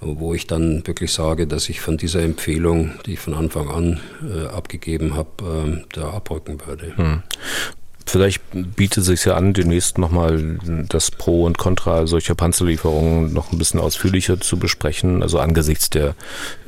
[0.00, 4.00] wo ich dann wirklich sage, dass ich von dieser Empfehlung, die ich von Anfang an
[4.22, 6.96] äh, abgegeben habe, äh, da abrücken würde.
[6.96, 7.22] Hm.
[8.08, 13.52] Vielleicht bietet es sich ja an, demnächst nochmal das Pro und Contra solcher Panzerlieferungen noch
[13.52, 15.22] ein bisschen ausführlicher zu besprechen.
[15.22, 16.14] Also angesichts der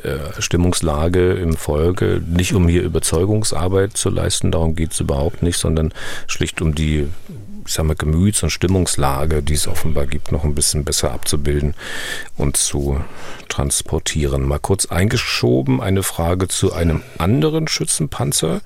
[0.02, 5.56] äh, Stimmungslage im Folge, nicht um hier Überzeugungsarbeit zu leisten, darum geht es überhaupt nicht,
[5.56, 5.94] sondern
[6.26, 7.08] schlicht um die
[7.66, 11.74] ich sag mal, Gemüts- und Stimmungslage, die es offenbar gibt, noch ein bisschen besser abzubilden
[12.36, 13.00] und zu
[13.48, 14.46] transportieren.
[14.46, 18.60] Mal kurz eingeschoben eine Frage zu einem anderen Schützenpanzer,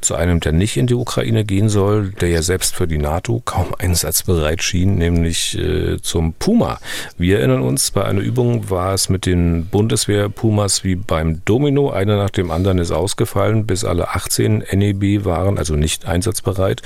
[0.00, 3.42] zu einem, der nicht in die Ukraine gehen soll, der ja selbst für die NATO
[3.44, 6.78] kaum einsatzbereit schien, nämlich äh, zum Puma.
[7.16, 11.90] Wir erinnern uns, bei einer Übung war es mit den Bundeswehr-Pumas wie beim Domino.
[11.90, 16.82] Einer nach dem anderen ist ausgefallen, bis alle 18 NEB waren, also nicht einsatzbereit.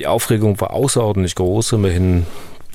[0.00, 1.72] Die Aufregung war außerordentlich groß.
[1.72, 2.24] Immerhin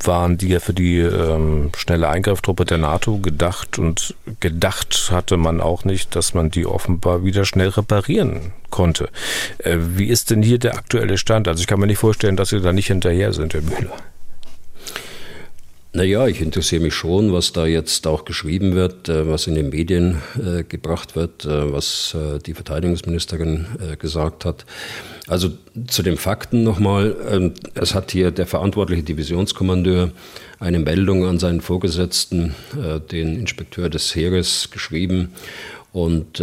[0.03, 5.59] waren die ja für die ähm, schnelle Eingreiftruppe der NATO gedacht und gedacht hatte man
[5.59, 9.09] auch nicht, dass man die offenbar wieder schnell reparieren konnte.
[9.57, 11.47] Äh, wie ist denn hier der aktuelle Stand?
[11.47, 13.93] Also ich kann mir nicht vorstellen, dass Sie da nicht hinterher sind, Herr Müller.
[15.95, 19.69] Naja, ich interessiere mich schon, was da jetzt auch geschrieben wird, äh, was in den
[19.69, 23.65] Medien äh, gebracht wird, äh, was die Verteidigungsministerin
[23.97, 24.65] gesagt hat.
[25.27, 25.51] Also
[25.87, 27.15] zu den Fakten nochmal.
[27.31, 30.11] Ähm, es hat hier der verantwortliche Divisionskommandeur
[30.59, 32.55] eine Meldung an seinen Vorgesetzten,
[33.11, 35.29] den Inspekteur des Heeres, geschrieben
[35.91, 36.41] und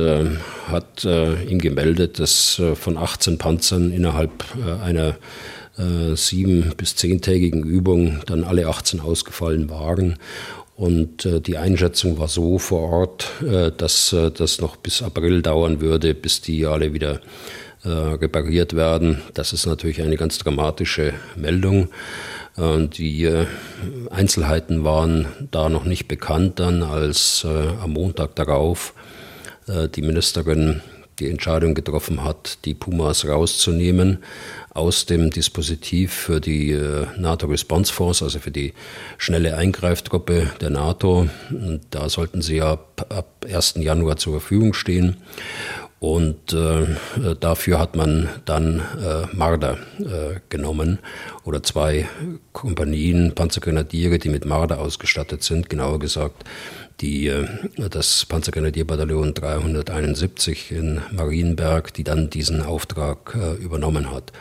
[0.69, 4.45] hat ihm gemeldet, dass von 18 Panzern innerhalb
[4.85, 5.17] einer
[5.79, 10.19] äh, sieben- bis zehntägigen Übung dann alle 18 ausgefallen waren.
[10.77, 15.43] Und äh, die Einschätzung war so vor Ort, äh, dass äh, das noch bis April
[15.43, 17.21] dauern würde, bis die alle wieder
[17.85, 19.23] äh, repariert werden.
[19.35, 21.89] Das ist natürlich eine ganz dramatische Meldung.
[22.57, 23.31] Äh, die
[24.11, 28.95] Einzelheiten waren da noch nicht bekannt dann, als am Montag darauf
[29.95, 30.81] die Ministerin
[31.19, 34.19] die Entscheidung getroffen hat, die Pumas rauszunehmen
[34.75, 38.73] aus dem Dispositiv für die äh, NATO Response Force, also für die
[39.19, 41.29] schnelle Eingreiftruppe der NATO.
[41.51, 43.75] Und da sollten sie ja ab, ab 1.
[43.77, 45.17] Januar zur Verfügung stehen.
[46.03, 46.97] Und äh,
[47.39, 50.99] dafür hat man dann äh, Marder äh, genommen
[51.45, 52.09] oder zwei
[52.53, 56.43] Kompanien Panzergrenadiere, die mit Marder ausgestattet sind, genauer gesagt
[57.03, 57.47] die, äh,
[57.91, 64.33] das Panzergrenadierbataillon 371 in Marienberg, die dann diesen Auftrag äh, übernommen hat.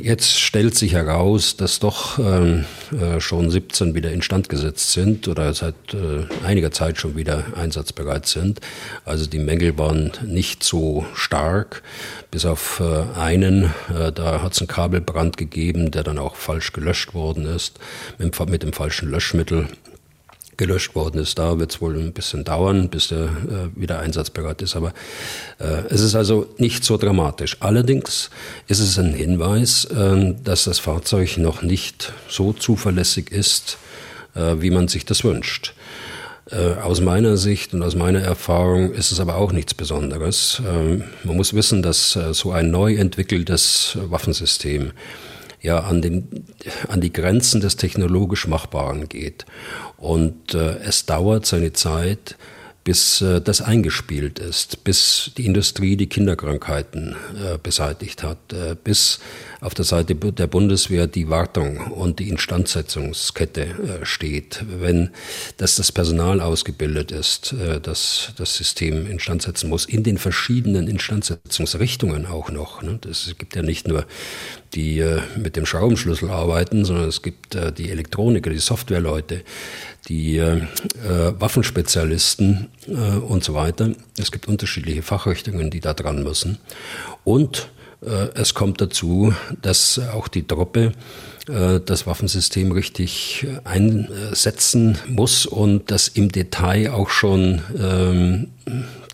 [0.00, 5.52] Jetzt stellt sich heraus, dass doch ähm, äh, schon 17 wieder instand gesetzt sind oder
[5.52, 8.60] seit äh, einiger Zeit schon wieder einsatzbereit sind.
[9.04, 11.82] Also die Mängel waren nicht so stark,
[12.30, 13.64] bis auf äh, einen.
[13.92, 17.80] Äh, da hat es einen Kabelbrand gegeben, der dann auch falsch gelöscht worden ist
[18.18, 19.66] mit, mit dem falschen Löschmittel.
[20.58, 21.38] Gelöscht worden ist.
[21.38, 23.28] Da wird es wohl ein bisschen dauern, bis der äh,
[23.74, 24.76] wieder einsatzbereit ist.
[24.76, 24.92] Aber
[25.58, 27.56] äh, es ist also nicht so dramatisch.
[27.60, 28.28] Allerdings
[28.66, 33.78] ist es ein Hinweis, äh, dass das Fahrzeug noch nicht so zuverlässig ist,
[34.34, 35.72] äh, wie man sich das wünscht.
[36.50, 40.62] Äh, aus meiner Sicht und aus meiner Erfahrung ist es aber auch nichts Besonderes.
[40.66, 44.92] Ähm, man muss wissen, dass äh, so ein neu entwickeltes Waffensystem
[45.60, 46.46] ja an, den,
[46.88, 49.46] an die Grenzen des technologisch Machbaren geht.
[49.96, 52.36] Und äh, es dauert seine Zeit,
[52.84, 59.20] bis äh, das eingespielt ist, bis die Industrie die Kinderkrankheiten äh, beseitigt hat, äh, bis
[59.60, 65.10] auf der Seite der Bundeswehr die Wartung und die Instandsetzungskette äh, steht, wenn
[65.56, 70.86] dass das Personal ausgebildet ist, äh, das das System instand setzen muss, in den verschiedenen
[70.86, 72.82] Instandsetzungsrichtungen auch noch.
[72.82, 72.98] Ne?
[73.00, 74.04] Das gibt ja nicht nur
[74.74, 79.42] die äh, mit dem Schraubenschlüssel arbeiten, sondern es gibt die Elektroniker, die Softwareleute,
[80.08, 82.68] die Waffenspezialisten
[83.26, 83.94] und so weiter.
[84.18, 86.58] Es gibt unterschiedliche Fachrichtungen, die da dran müssen.
[87.24, 87.70] Und
[88.00, 90.92] es kommt dazu, dass auch die Truppe
[91.48, 98.48] äh, das Waffensystem richtig einsetzen muss und das im Detail auch schon ähm,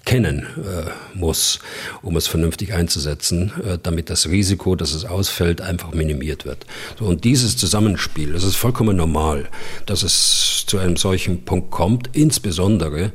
[0.05, 1.61] kennen äh, muss,
[2.03, 6.67] um es vernünftig einzusetzen, äh, damit das Risiko, dass es ausfällt, einfach minimiert wird.
[6.99, 9.49] So, und dieses Zusammenspiel, das ist vollkommen normal,
[9.87, 13.13] dass es zu einem solchen Punkt kommt, insbesondere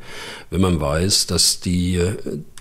[0.50, 2.16] wenn man weiß, dass die, äh,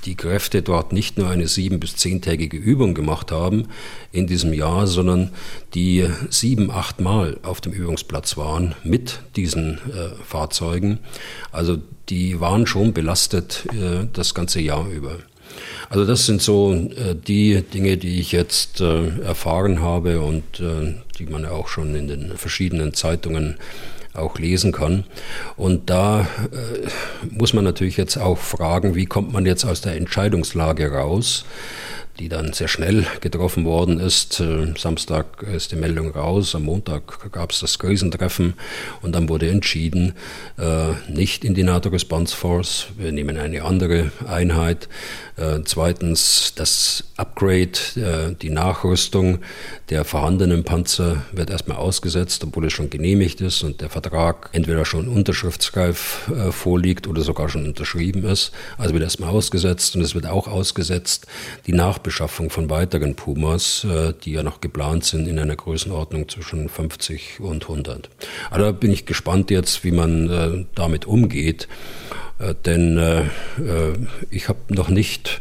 [0.05, 3.69] die Kräfte dort nicht nur eine sieben- bis zehntägige Übung gemacht haben
[4.13, 5.31] in diesem Jahr, sondern
[5.75, 10.99] die sieben, acht Mal auf dem Übungsplatz waren mit diesen äh, Fahrzeugen.
[11.53, 11.79] Also
[12.09, 15.17] die waren schon belastet äh, das ganze Jahr über.
[15.91, 20.95] Also das sind so äh, die Dinge, die ich jetzt äh, erfahren habe und äh,
[21.19, 23.57] die man auch schon in den verschiedenen Zeitungen
[24.19, 25.05] auch lesen kann.
[25.57, 26.89] Und da äh,
[27.31, 31.45] muss man natürlich jetzt auch fragen, wie kommt man jetzt aus der Entscheidungslage raus?
[32.19, 34.41] die dann sehr schnell getroffen worden ist.
[34.41, 38.55] Äh, Samstag ist die Meldung raus, am Montag gab es das Krisentreffen
[39.03, 40.15] und dann wurde entschieden,
[40.59, 44.89] äh, nicht in die NATO Response Force, wir nehmen eine andere Einheit.
[45.39, 49.41] Äh, zweitens, das Upgrade, die Nachrüstung
[49.91, 54.85] der vorhandenen Panzer wird erstmal ausgesetzt, obwohl es schon genehmigt ist und der Vertrag entweder
[54.85, 58.53] schon unterschriftsreif vorliegt oder sogar schon unterschrieben ist.
[58.77, 61.27] Also wird erstmal ausgesetzt und es wird auch ausgesetzt
[61.67, 66.29] die Nachbeschaffung Beschaffung von weiteren Pumas, äh, die ja noch geplant sind in einer Größenordnung
[66.29, 68.09] zwischen 50 und 100.
[68.51, 72.28] Also da bin ich gespannt jetzt, wie man äh, damit umgeht, äh,
[72.65, 73.29] denn
[74.31, 75.41] ich habe noch nicht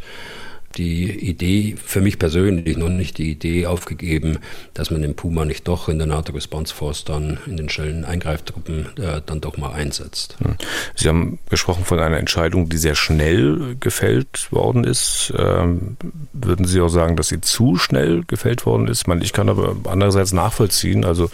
[0.77, 4.39] die Idee, für mich persönlich noch nicht die Idee aufgegeben,
[4.73, 8.05] dass man den Puma nicht doch in der NATO Response Force dann in den schnellen
[8.05, 10.37] Eingreiftruppen äh, dann doch mal einsetzt.
[10.39, 10.55] Hm.
[10.95, 15.33] Sie haben gesprochen von einer Entscheidung, die sehr schnell gefällt worden ist.
[15.37, 15.97] Ähm,
[16.33, 19.01] würden Sie auch sagen, dass sie zu schnell gefällt worden ist?
[19.01, 21.29] Ich, meine, ich kann aber andererseits nachvollziehen, also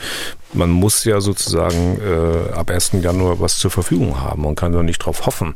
[0.53, 2.91] man muss ja sozusagen äh, ab 1.
[3.01, 5.55] Januar was zur Verfügung haben und kann doch nicht darauf hoffen,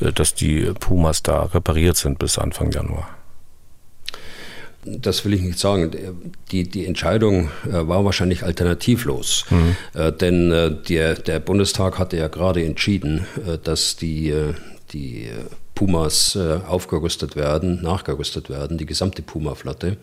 [0.00, 3.08] äh, dass die Pumas da repariert sind bis Anfang Januar
[4.86, 5.90] das will ich nicht sagen.
[6.50, 9.44] Die, die Entscheidung äh, war wahrscheinlich alternativlos.
[9.50, 9.76] Mhm.
[9.94, 13.26] Äh, denn äh, der, der Bundestag hatte ja gerade entschieden,
[13.64, 14.32] dass die,
[14.92, 15.28] die
[15.74, 19.96] Pumas aufgerüstet werden, nachgerüstet werden, die gesamte Puma-Flotte.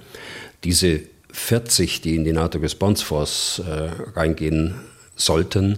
[0.63, 3.61] Diese 40, die in die NATO Response Force
[4.15, 4.75] reingehen
[5.15, 5.77] sollten,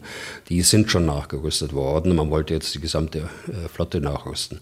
[0.50, 2.16] die sind schon nachgerüstet worden.
[2.16, 4.60] Man wollte jetzt die gesamte äh, Flotte nachrüsten.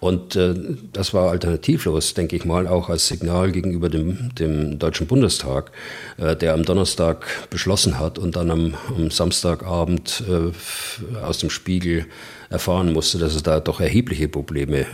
[0.00, 0.54] Und äh,
[0.92, 5.70] das war alternativlos, denke ich mal, auch als Signal gegenüber dem, dem Deutschen Bundestag,
[6.16, 10.24] äh, der am Donnerstag beschlossen hat und dann am, am Samstagabend
[11.22, 12.06] aus dem Spiegel
[12.50, 14.86] erfahren musste, dass es da doch erhebliche Probleme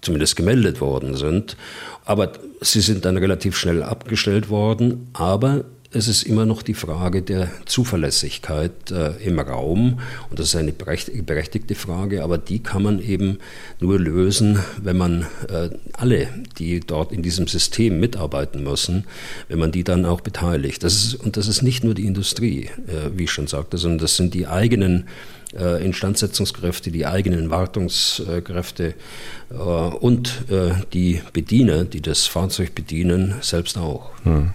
[0.00, 1.56] zumindest gemeldet worden sind.
[2.04, 5.08] Aber sie sind dann relativ schnell abgestellt worden.
[5.12, 10.00] Aber es ist immer noch die Frage der Zuverlässigkeit äh, im Raum.
[10.28, 13.38] Und das ist eine berechtigte Frage, aber die kann man eben
[13.80, 16.28] nur lösen, wenn man äh, alle,
[16.58, 19.04] die dort in diesem System mitarbeiten müssen,
[19.48, 20.84] wenn man die dann auch beteiligt.
[20.84, 23.98] Das ist, und das ist nicht nur die Industrie, äh, wie ich schon sagte, sondern
[23.98, 25.08] das sind die eigenen
[25.58, 28.94] äh, Instandsetzungskräfte, die eigenen Wartungskräfte
[29.50, 34.10] äh, und äh, die Bediener, die das Fahrzeug bedienen, selbst auch.
[34.24, 34.50] Hm.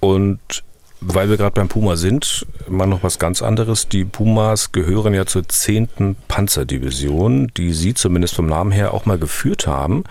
[0.00, 0.64] Und
[1.02, 3.88] weil wir gerade beim Puma sind, mal noch was ganz anderes.
[3.88, 6.16] Die Pumas gehören ja zur 10.
[6.28, 10.04] Panzerdivision, die Sie zumindest vom Namen her auch mal geführt haben.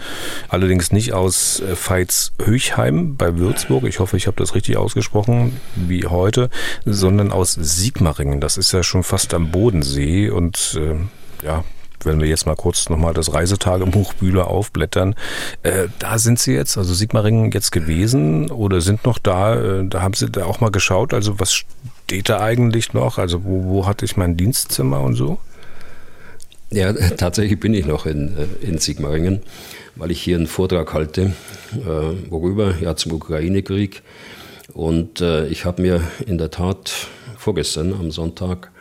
[0.50, 6.08] Allerdings nicht aus äh, Veitshöchheim bei Würzburg, ich hoffe, ich habe das richtig ausgesprochen, wie
[6.08, 6.50] heute,
[6.86, 8.42] sondern aus Sigmaringen.
[8.42, 11.64] Das ist ja schon fast am Bodensee und äh, ja,
[12.06, 15.16] wenn wir jetzt mal kurz nochmal das Reisetagebuch Bühler aufblättern,
[15.64, 20.02] äh, da sind Sie jetzt, also Sigmaringen jetzt gewesen oder sind noch da, äh, da
[20.02, 23.86] haben Sie da auch mal geschaut, also was steht da eigentlich noch, also wo, wo
[23.86, 25.40] hatte ich mein Dienstzimmer und so?
[26.72, 29.42] Ja, tatsächlich bin ich noch in, äh, in Sigmaringen,
[29.96, 31.34] weil ich hier einen Vortrag halte,
[31.74, 34.04] äh, worüber, ja, zum Ukraine-Krieg.
[34.74, 36.92] Und äh, ich habe mir in der Tat
[37.38, 38.72] vorgestern am Sonntag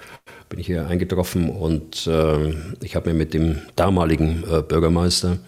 [0.49, 5.39] bin ich hier eingetroffen und äh, ich habe mir mit dem damaligen äh, Bürgermeister,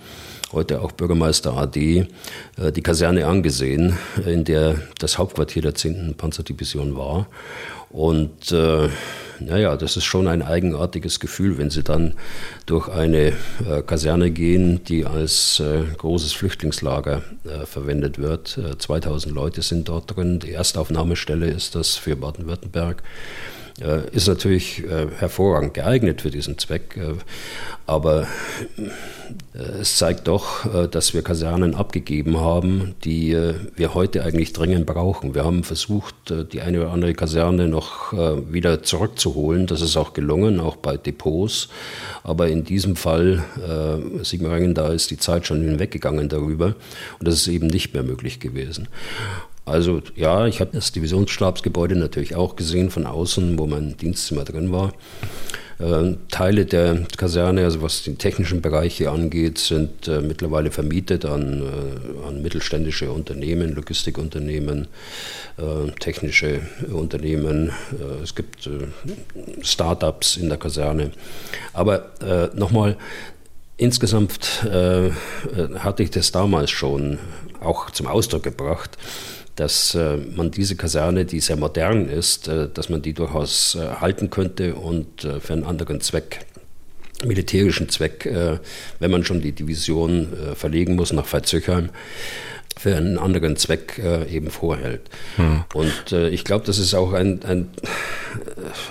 [0.53, 2.07] heute auch Bürgermeister AD,
[2.57, 3.97] äh, die Kaserne angesehen,
[4.27, 6.15] in der das Hauptquartier der 10.
[6.17, 7.27] Panzerdivision war.
[7.91, 8.89] Und äh,
[9.41, 12.15] naja, das ist schon ein eigenartiges Gefühl, wenn Sie dann
[12.67, 13.33] durch eine
[13.69, 18.61] äh, Kaserne gehen, die als äh, großes Flüchtlingslager äh, verwendet wird.
[18.79, 20.39] 2000 äh, Leute sind dort drin.
[20.41, 23.03] Die Erstaufnahmestelle ist das für Baden-Württemberg.
[23.81, 26.97] Äh, ist natürlich äh, hervorragend geeignet für diesen Zweck.
[26.97, 27.15] Äh,
[27.87, 28.27] aber
[29.53, 33.37] es zeigt doch, dass wir Kasernen abgegeben haben, die
[33.75, 35.35] wir heute eigentlich dringend brauchen.
[35.35, 36.15] Wir haben versucht,
[36.53, 39.67] die eine oder andere Kaserne noch wieder zurückzuholen.
[39.67, 41.69] Das ist auch gelungen, auch bei Depots.
[42.23, 43.45] Aber in diesem Fall,
[44.23, 46.77] Sigmaringen, da ist die Zeit schon hinweggegangen darüber.
[47.19, 48.87] Und das ist eben nicht mehr möglich gewesen.
[49.71, 54.73] Also ja, ich habe das Divisionsstabsgebäude natürlich auch gesehen von außen, wo mein Dienstzimmer drin
[54.73, 54.93] war.
[55.79, 61.63] Äh, Teile der Kaserne, also was die technischen Bereiche angeht, sind äh, mittlerweile vermietet an,
[61.63, 64.89] äh, an, mittelständische Unternehmen, Logistikunternehmen,
[65.57, 66.63] äh, technische
[66.93, 67.71] Unternehmen.
[67.93, 68.89] Äh, es gibt äh,
[69.63, 71.13] Startups in der Kaserne.
[71.73, 72.11] Aber
[72.55, 72.97] nochmal,
[73.77, 77.19] insgesamt hatte ich das damals schon
[77.61, 78.99] auch zum Ausdruck gebracht
[79.61, 84.01] dass äh, man diese Kaserne, die sehr modern ist, äh, dass man die durchaus äh,
[84.01, 86.47] halten könnte und für einen anderen Zweck
[87.23, 88.27] militärischen Zweck,
[88.99, 91.91] wenn man schon die Division verlegen muss nach Veitshöchheim,
[92.79, 94.01] für einen anderen Zweck
[94.31, 95.03] eben vorhält.
[95.37, 95.65] Hm.
[95.75, 97.69] Und ich glaube, das ist auch ein, ein,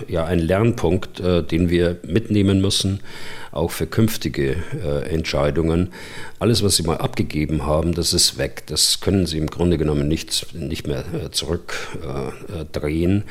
[0.07, 2.99] ja, ein Lernpunkt, den wir mitnehmen müssen
[3.51, 5.89] auch für künftige äh, Entscheidungen.
[6.39, 8.63] Alles, was Sie mal abgegeben haben, das ist weg.
[8.67, 13.21] Das können Sie im Grunde genommen nicht, nicht mehr äh, zurückdrehen.
[13.21, 13.23] Äh,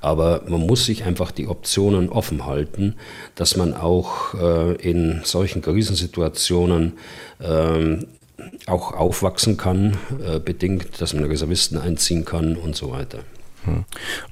[0.00, 2.94] Aber man muss sich einfach die Optionen offen halten,
[3.34, 6.94] dass man auch äh, in solchen Krisensituationen
[7.42, 8.06] ähm,
[8.66, 13.20] auch aufwachsen kann, äh, bedingt, dass man Reservisten einziehen kann und so weiter.
[13.64, 13.76] Hm.
[13.76, 13.84] Und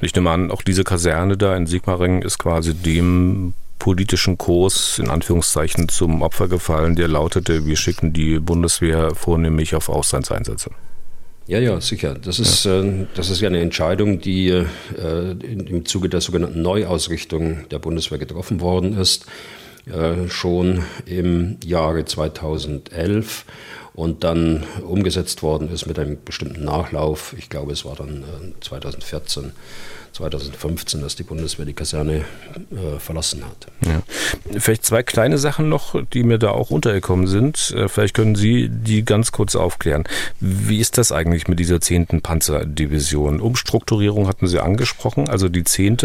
[0.03, 5.11] ich nehme an, auch diese Kaserne da in Sigmaringen ist quasi dem politischen Kurs in
[5.11, 10.71] Anführungszeichen zum Opfer gefallen, der lautete, wir schicken die Bundeswehr vornehmlich auf Auslandseinsätze.
[11.49, 12.15] Ja, ja, sicher.
[12.15, 12.81] Das ist, ja.
[12.81, 18.19] Äh, das ist ja eine Entscheidung, die äh, im Zuge der sogenannten Neuausrichtung der Bundeswehr
[18.19, 19.27] getroffen worden ist,
[19.87, 23.45] äh, schon im Jahre 2011
[23.95, 27.35] und dann umgesetzt worden ist mit einem bestimmten Nachlauf.
[27.37, 28.23] Ich glaube, es war dann
[28.61, 29.51] 2014.
[30.13, 32.25] 2015, dass die Bundeswehr die Kaserne
[32.71, 33.67] äh, verlassen hat.
[33.87, 34.03] Ja.
[34.59, 37.73] Vielleicht zwei kleine Sachen noch, die mir da auch untergekommen sind.
[37.77, 40.05] Äh, vielleicht können Sie die ganz kurz aufklären.
[40.41, 42.21] Wie ist das eigentlich mit dieser 10.
[42.23, 43.41] Panzerdivision?
[43.41, 45.29] Umstrukturierung hatten Sie angesprochen.
[45.29, 45.99] Also die 10.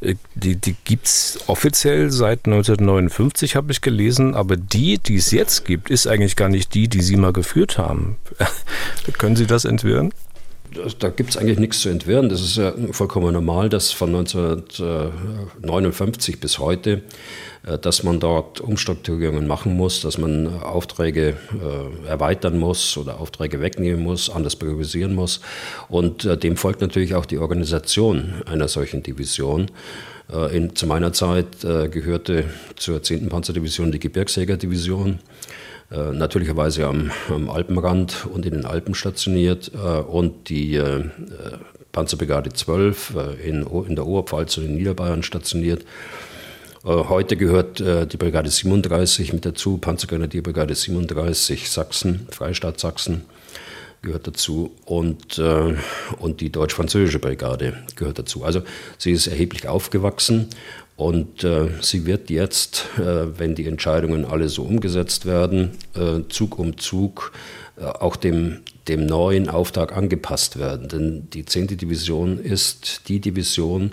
[0.00, 4.34] Äh, die, die gibt es offiziell seit 1959, habe ich gelesen.
[4.34, 7.78] Aber die, die es jetzt gibt, ist eigentlich gar nicht die, die Sie mal geführt
[7.78, 8.16] haben.
[9.18, 10.12] können Sie das entwirren?
[10.98, 12.28] Da gibt es eigentlich nichts zu entwirren.
[12.28, 17.02] Das ist ja vollkommen normal, dass von 1959 bis heute,
[17.66, 23.60] äh, dass man dort Umstrukturierungen machen muss, dass man Aufträge äh, erweitern muss oder Aufträge
[23.60, 25.40] wegnehmen muss, anders priorisieren muss.
[25.88, 29.70] Und äh, dem folgt natürlich auch die Organisation einer solchen Division.
[30.52, 32.44] In, zu meiner Zeit gehörte
[32.76, 33.28] zur 10.
[33.28, 35.18] Panzerdivision die Gebirgsjägerdivision.
[35.90, 41.04] Äh, natürlicherweise am, am, Alpenrand und in den Alpen stationiert äh, und die äh,
[41.92, 43.14] Panzerbrigade 12
[43.44, 45.84] in, in der Oberpfalz und in Niederbayern stationiert.
[46.82, 53.22] Heute gehört die Brigade 37 mit dazu, Panzergrenadierbrigade 37 Sachsen, Freistaat Sachsen
[54.04, 55.74] gehört dazu und, äh,
[56.18, 58.44] und die deutsch-französische Brigade gehört dazu.
[58.44, 58.62] Also
[58.98, 60.48] sie ist erheblich aufgewachsen
[60.96, 66.58] und äh, sie wird jetzt, äh, wenn die Entscheidungen alle so umgesetzt werden, äh, Zug
[66.58, 67.32] um Zug
[67.76, 70.88] äh, auch dem dem neuen Auftrag angepasst werden.
[70.88, 71.68] Denn die 10.
[71.68, 73.92] Division ist die Division,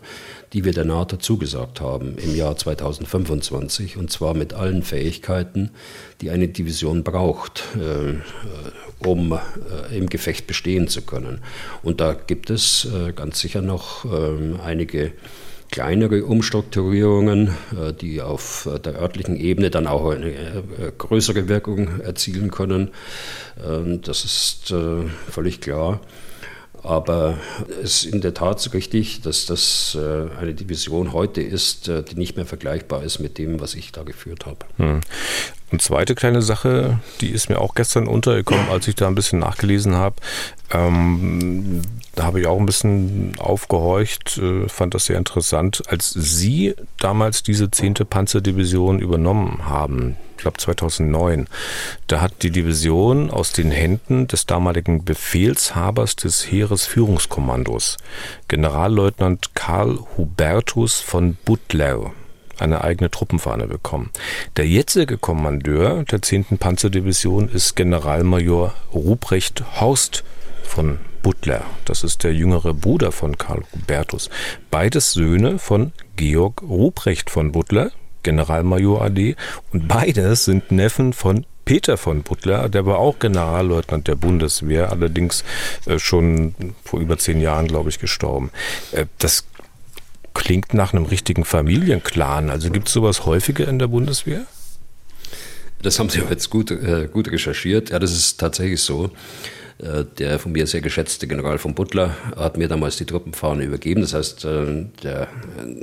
[0.53, 5.71] die wir der NATO zugesagt haben im Jahr 2025 und zwar mit allen Fähigkeiten,
[6.19, 11.39] die eine Division braucht, äh, um äh, im Gefecht bestehen zu können.
[11.83, 15.13] Und da gibt es ganz sicher noch ähm, einige
[15.71, 20.61] kleinere Umstrukturierungen, äh, die auf der örtlichen Ebene dann auch eine äh,
[20.97, 22.91] größere Wirkung erzielen können.
[23.65, 26.01] Ähm, das ist äh, völlig klar.
[26.83, 27.37] Aber
[27.83, 29.97] es ist in der Tat so richtig, dass das
[30.39, 34.45] eine Division heute ist, die nicht mehr vergleichbar ist mit dem, was ich da geführt
[34.45, 34.65] habe.
[34.77, 35.01] Hm.
[35.71, 39.39] Eine zweite kleine Sache, die ist mir auch gestern untergekommen, als ich da ein bisschen
[39.39, 40.17] nachgelesen habe.
[40.69, 41.81] Ähm,
[42.13, 45.81] da habe ich auch ein bisschen aufgehorcht, äh, fand das sehr interessant.
[45.87, 47.93] Als Sie damals diese 10.
[48.09, 51.47] Panzerdivision übernommen haben, glaube 2009,
[52.07, 57.97] da hat die Division aus den Händen des damaligen Befehlshabers des Heeresführungskommandos,
[58.47, 62.11] Generalleutnant Karl Hubertus von Butler,
[62.59, 64.11] eine eigene Truppenfahne bekommen.
[64.57, 66.57] Der jetzige Kommandeur der 10.
[66.57, 70.23] Panzerdivision ist Generalmajor Ruprecht Horst
[70.63, 71.63] von Butler.
[71.85, 74.29] Das ist der jüngere Bruder von Karl Hubertus.
[74.69, 77.91] Beides Söhne von Georg Ruprecht von Butler,
[78.23, 79.35] Generalmajor AD,
[79.73, 85.43] und beides sind Neffen von Peter von Butler, der war auch Generalleutnant der Bundeswehr, allerdings
[85.85, 88.51] äh, schon vor über zehn Jahren, glaube ich, gestorben.
[88.91, 89.45] Äh, das
[90.33, 92.49] klingt nach einem richtigen Familienclan.
[92.49, 94.45] Also gibt es sowas häufiger in der Bundeswehr?
[95.81, 97.89] Das haben Sie jetzt gut, äh, gut recherchiert.
[97.89, 99.11] Ja, das ist tatsächlich so.
[99.81, 104.01] Äh, der von mir sehr geschätzte General von Butler hat mir damals die Truppenfahne übergeben.
[104.01, 105.27] Das heißt, äh, der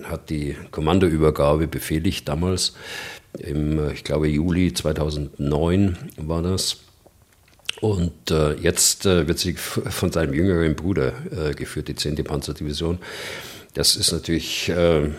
[0.04, 2.74] hat die Kommandoübergabe befehligt damals.
[3.38, 6.78] Im, ich glaube, Juli 2009 war das.
[7.80, 12.16] Und äh, jetzt äh, wird sie von seinem jüngeren Bruder äh, geführt, die 10.
[12.24, 12.98] Panzerdivision.
[13.74, 15.10] Das ist natürlich äh,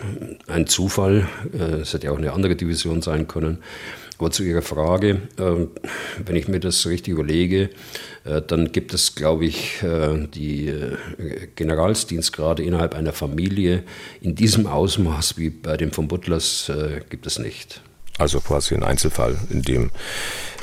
[0.46, 1.28] ein Zufall.
[1.52, 3.58] Äh, es hätte ja auch eine andere Division sein können.
[4.20, 5.66] Aber zu Ihrer Frage, äh,
[6.26, 7.70] wenn ich mir das richtig überlege,
[8.24, 10.98] äh, dann gibt es, glaube ich, äh, die äh,
[11.56, 13.82] Generalsdienstgrade innerhalb einer Familie
[14.20, 16.70] in diesem Ausmaß wie bei den von Butlers
[17.08, 17.80] gibt es nicht.
[18.18, 19.90] Also quasi ein Einzelfall in dem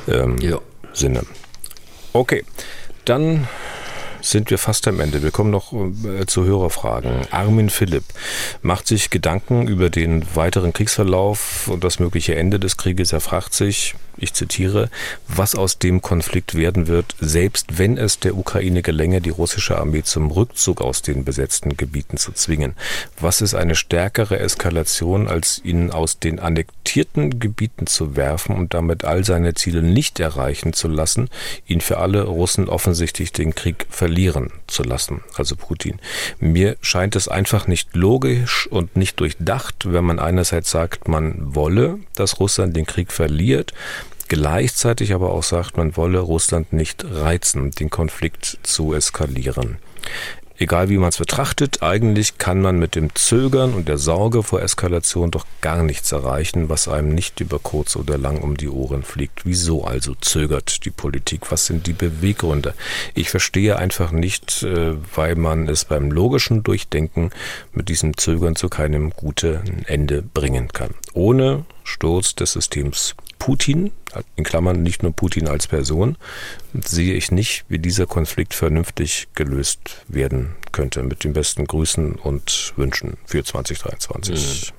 [0.07, 0.61] ähm, ja.
[0.93, 1.23] Sinne.
[2.13, 2.43] Okay,
[3.05, 3.47] dann
[4.21, 5.23] sind wir fast am Ende.
[5.23, 7.27] Wir kommen noch äh, zu Hörerfragen.
[7.31, 8.03] Armin Philipp
[8.61, 13.13] macht sich Gedanken über den weiteren Kriegsverlauf und das mögliche Ende des Krieges.
[13.13, 14.89] Er fragt sich, ich zitiere,
[15.27, 20.01] was aus dem Konflikt werden wird, selbst wenn es der Ukraine gelänge, die russische Armee
[20.01, 22.73] zum Rückzug aus den besetzten Gebieten zu zwingen.
[23.19, 29.05] Was ist eine stärkere Eskalation, als ihn aus den annektierten Gebieten zu werfen und damit
[29.05, 31.29] all seine Ziele nicht erreichen zu lassen,
[31.67, 34.06] ihn für alle Russen offensichtlich den Krieg verlieren
[34.67, 35.99] zu lassen, also Putin.
[36.39, 41.99] Mir scheint es einfach nicht logisch und nicht durchdacht, wenn man einerseits sagt, man wolle,
[42.15, 43.73] dass Russland den Krieg verliert,
[44.27, 49.77] gleichzeitig aber auch sagt, man wolle Russland nicht reizen, den Konflikt zu eskalieren.
[50.59, 54.61] Egal wie man es betrachtet, eigentlich kann man mit dem Zögern und der Sorge vor
[54.61, 59.03] Eskalation doch gar nichts erreichen, was einem nicht über kurz oder lang um die Ohren
[59.03, 59.45] fliegt.
[59.45, 61.51] Wieso also zögert die Politik?
[61.51, 62.73] Was sind die Beweggründe?
[63.13, 67.29] Ich verstehe einfach nicht, äh, weil man es beim logischen Durchdenken
[67.73, 70.95] mit diesem Zögern zu keinem guten Ende bringen kann.
[71.13, 73.91] Ohne Sturz des Systems Putin,
[74.35, 76.17] in Klammern nicht nur Putin als Person,
[76.73, 81.03] sehe ich nicht, wie dieser Konflikt vernünftig gelöst werden könnte.
[81.03, 84.71] Mit den besten Grüßen und Wünschen für 2023.
[84.71, 84.77] Mhm.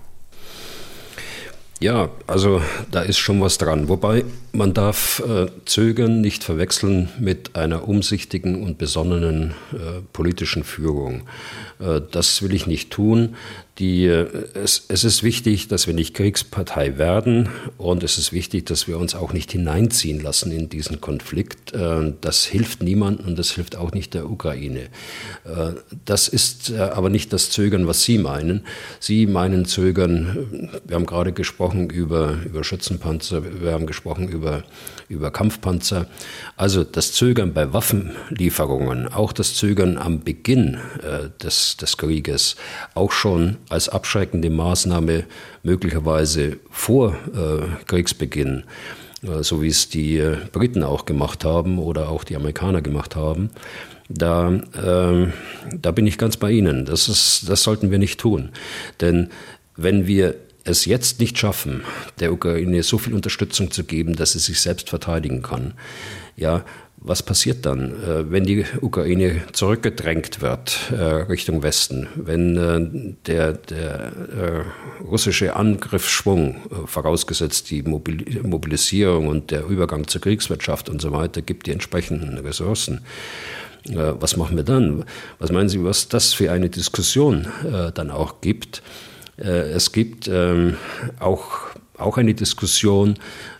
[1.80, 3.88] Ja, also da ist schon was dran.
[3.88, 11.22] Wobei man darf äh, Zögern nicht verwechseln mit einer umsichtigen und besonnenen äh, politischen Führung.
[11.78, 13.36] Äh, das will ich nicht tun.
[13.78, 18.66] Die, äh, es, es, ist wichtig, dass wir nicht Kriegspartei werden und es ist wichtig,
[18.66, 21.72] dass wir uns auch nicht hineinziehen lassen in diesen Konflikt.
[21.74, 24.88] Äh, das hilft niemandem und das hilft auch nicht der Ukraine.
[26.04, 28.64] Das ist aber nicht das Zögern, was Sie meinen.
[29.00, 34.64] Sie meinen Zögern, wir haben gerade gesprochen über, über Schützenpanzer, wir haben gesprochen über,
[35.08, 36.06] über Kampfpanzer.
[36.56, 40.78] Also das Zögern bei Waffenlieferungen, auch das Zögern am Beginn
[41.42, 42.56] des, des Krieges,
[42.94, 45.24] auch schon als abschreckende Maßnahme
[45.62, 48.64] möglicherweise vor äh, Kriegsbeginn,
[49.22, 53.16] äh, so wie es die äh, Briten auch gemacht haben oder auch die Amerikaner gemacht
[53.16, 53.50] haben,
[54.08, 55.26] da, äh,
[55.76, 56.86] da bin ich ganz bei Ihnen.
[56.86, 58.50] Das, ist, das sollten wir nicht tun.
[59.00, 59.28] Denn
[59.76, 60.34] wenn wir
[60.68, 61.82] es jetzt nicht schaffen,
[62.20, 65.74] der Ukraine so viel Unterstützung zu geben, dass sie sich selbst verteidigen kann,
[66.36, 66.64] ja,
[67.00, 73.52] Was passiert dann, äh, wenn die Ukraine zurückgedrängt wird äh, Richtung Westen, wenn äh, der,
[73.52, 74.64] der
[75.04, 76.56] russische Angriffsschwung,
[76.86, 83.02] vorausgesetzt die Mobilisierung und der Übergang zur Kriegswirtschaft und so weiter, gibt die entsprechenden Ressourcen?
[83.84, 85.04] Was machen wir dann?
[85.38, 87.46] Was meinen Sie, was das für eine Diskussion
[87.94, 88.82] dann auch gibt?
[89.38, 90.76] Es gibt ähm,
[91.20, 91.68] auch
[91.98, 93.16] auch eine Diskussion,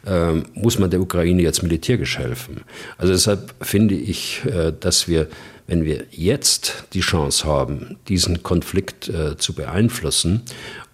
[0.07, 2.63] äh, muss man der Ukraine jetzt militärisch helfen?
[2.97, 5.27] Also deshalb finde ich, äh, dass wir,
[5.69, 10.43] wenn wir jetzt die Chance haben, diesen Konflikt äh, zu beeinflussen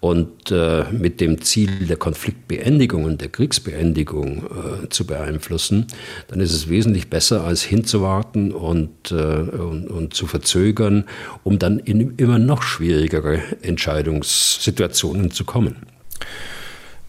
[0.01, 4.43] und äh, mit dem Ziel der Konfliktbeendigung und der Kriegsbeendigung
[4.83, 5.87] äh, zu beeinflussen,
[6.27, 11.05] dann ist es wesentlich besser, als hinzuwarten und, äh, und, und zu verzögern,
[11.43, 15.77] um dann in immer noch schwierigere Entscheidungssituationen zu kommen.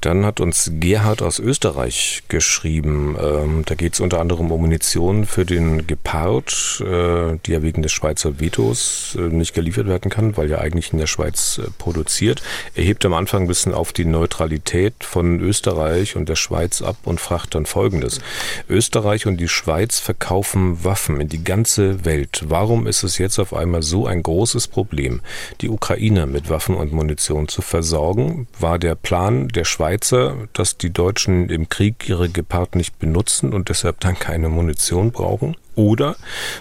[0.07, 3.16] Dann hat uns Gerhard aus Österreich geschrieben.
[3.20, 7.82] Ähm, da geht es unter anderem um Munition für den Gepard, äh, die ja wegen
[7.82, 11.68] des Schweizer Vetos äh, nicht geliefert werden kann, weil ja eigentlich in der Schweiz äh,
[11.76, 12.40] produziert.
[12.76, 16.98] Er hebt am Anfang ein bisschen auf die Neutralität von Österreich und der Schweiz ab
[17.02, 18.20] und fragt dann Folgendes.
[18.68, 22.44] Österreich und die Schweiz verkaufen Waffen in die ganze Welt.
[22.46, 25.20] Warum ist es jetzt auf einmal so ein großes Problem,
[25.62, 28.46] die Ukraine mit Waffen und Munition zu versorgen?
[28.61, 33.55] War der Plan der Schweiz Schweizer, dass die Deutschen im Krieg ihre Gepard nicht benutzen
[33.55, 35.57] und deshalb dann keine Munition brauchen?
[35.74, 36.16] Oder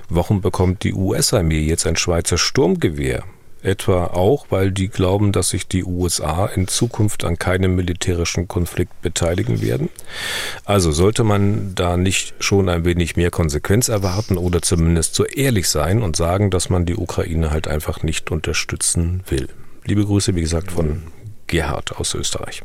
[0.07, 3.23] warum bekommt die US-Armee jetzt ein Schweizer Sturmgewehr?
[3.61, 9.01] Etwa auch, weil die glauben, dass sich die USA in Zukunft an keinem militärischen Konflikt
[9.01, 9.89] beteiligen werden?
[10.63, 15.67] Also sollte man da nicht schon ein wenig mehr Konsequenz erwarten oder zumindest so ehrlich
[15.67, 19.49] sein und sagen, dass man die Ukraine halt einfach nicht unterstützen will?
[19.83, 21.03] Liebe Grüße, wie gesagt, von
[21.47, 22.63] Gerhard aus Österreich.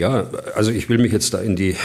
[0.00, 1.76] Ja, also ich will mich jetzt da in die, äh,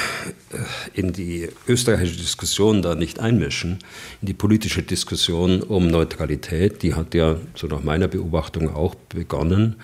[0.93, 3.79] in die österreichische Diskussion da nicht einmischen,
[4.21, 6.83] in die politische Diskussion um Neutralität.
[6.83, 9.75] Die hat ja, so nach meiner Beobachtung, auch begonnen,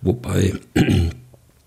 [0.00, 0.54] wobei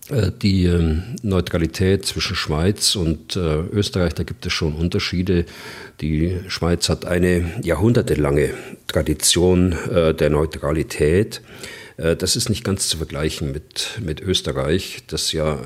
[0.10, 5.46] äh, die ähm, Neutralität zwischen Schweiz und äh, Österreich, da gibt es schon Unterschiede.
[6.02, 8.50] Die Schweiz hat eine jahrhundertelange
[8.88, 11.42] Tradition der Neutralität.
[11.98, 15.60] Äh, das ist nicht ganz zu vergleichen mit, mit Österreich, das ja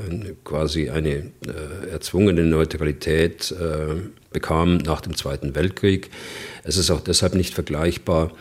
[0.44, 3.96] quasi eine äh, erzwungene Neutralität äh,
[4.32, 6.10] bekam nach dem Zweiten Weltkrieg.
[6.64, 8.32] Es ist auch deshalb nicht vergleichbar,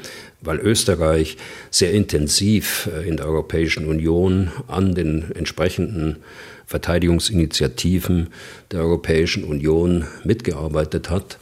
[0.41, 1.37] weil Österreich
[1.71, 6.17] sehr intensiv in der Europäischen Union an den entsprechenden
[6.67, 8.29] Verteidigungsinitiativen
[8.73, 11.39] der Europäischen Union mitgearbeitet hat.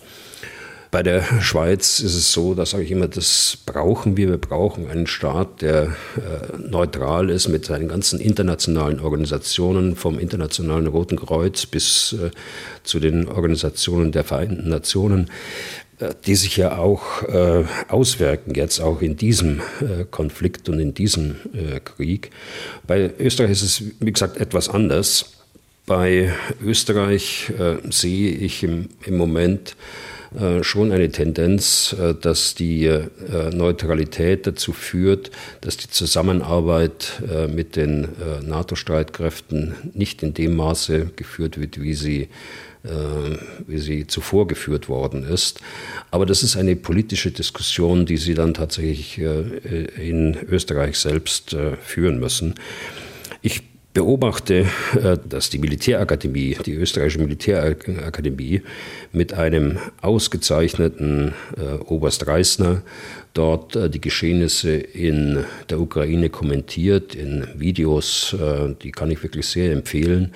[0.94, 4.28] Bei der Schweiz ist es so, da sage ich immer, das brauchen wir.
[4.28, 10.86] Wir brauchen einen Staat, der äh, neutral ist mit seinen ganzen internationalen Organisationen, vom Internationalen
[10.86, 12.30] Roten Kreuz bis äh,
[12.84, 15.32] zu den Organisationen der Vereinten Nationen
[15.98, 17.24] äh, die sich ja auch
[17.88, 19.62] auswirken, jetzt auch in diesem
[20.12, 21.36] Konflikt und in diesem
[21.84, 22.30] Krieg.
[22.86, 25.32] Bei Österreich ist es, wie gesagt, etwas anders.
[25.86, 26.32] Bei
[26.62, 27.52] Österreich
[27.90, 29.76] sehe ich im, im Moment
[30.62, 33.08] schon eine Tendenz, äh, dass die äh,
[33.52, 35.30] Neutralität dazu führt,
[35.60, 37.22] dass die Zusammenarbeit
[37.54, 38.08] mit den
[38.46, 42.28] NATO-Streitkräften nicht in dem Maße geführt wird, wie sie
[43.66, 45.60] wie sie zuvor geführt worden ist.
[46.10, 52.56] Aber das ist eine politische Diskussion, die Sie dann tatsächlich in Österreich selbst führen müssen.
[53.40, 53.62] Ich
[53.94, 54.66] beobachte,
[55.00, 58.62] äh, dass die Militärakademie, die österreichische Militärakademie
[59.12, 62.82] mit einem ausgezeichneten äh, Oberst Reisner
[63.34, 68.36] dort äh, die Geschehnisse in der Ukraine kommentiert, in Videos,
[68.82, 70.32] die kann ich wirklich sehr empfehlen.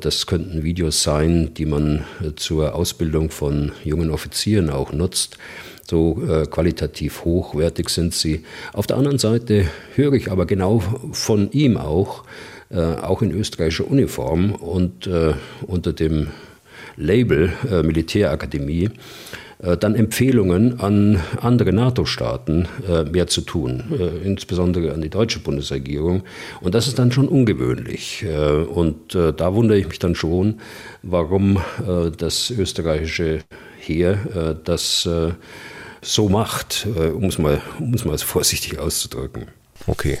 [0.00, 2.04] Das könnten Videos sein, die man
[2.36, 5.38] zur Ausbildung von jungen Offizieren auch nutzt.
[5.86, 8.44] So äh, qualitativ hochwertig sind sie.
[8.72, 10.82] Auf der anderen Seite höre ich aber genau
[11.12, 12.24] von ihm auch,
[12.74, 15.34] auch in österreichischer Uniform und äh,
[15.66, 16.28] unter dem
[16.96, 18.90] Label äh, Militärakademie,
[19.80, 22.68] dann Empfehlungen an andere NATO-Staaten
[23.10, 23.84] mehr zu tun,
[24.22, 26.22] insbesondere an die deutsche Bundesregierung.
[26.60, 28.26] Und das ist dann schon ungewöhnlich.
[28.74, 30.60] Und da wundere ich mich dann schon,
[31.02, 31.60] warum
[32.18, 33.40] das österreichische
[33.78, 35.08] Heer das
[36.02, 39.46] so macht, um es mal, mal vorsichtig auszudrücken.
[39.86, 40.18] Okay,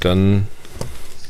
[0.00, 0.48] dann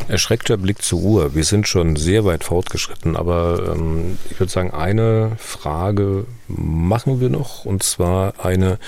[0.09, 1.35] Erschreckter Blick zur Uhr.
[1.35, 7.31] Wir sind schon sehr weit fortgeschritten, aber ähm, ich würde sagen, eine Frage machen wir
[7.31, 8.79] noch, und zwar eine,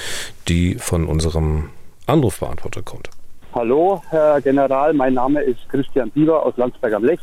[0.47, 1.71] die von unserem
[2.07, 3.09] Anrufbeantworter kommt.
[3.55, 7.21] Hallo, Herr General, mein Name ist Christian Bieber aus Landsberg am Lech.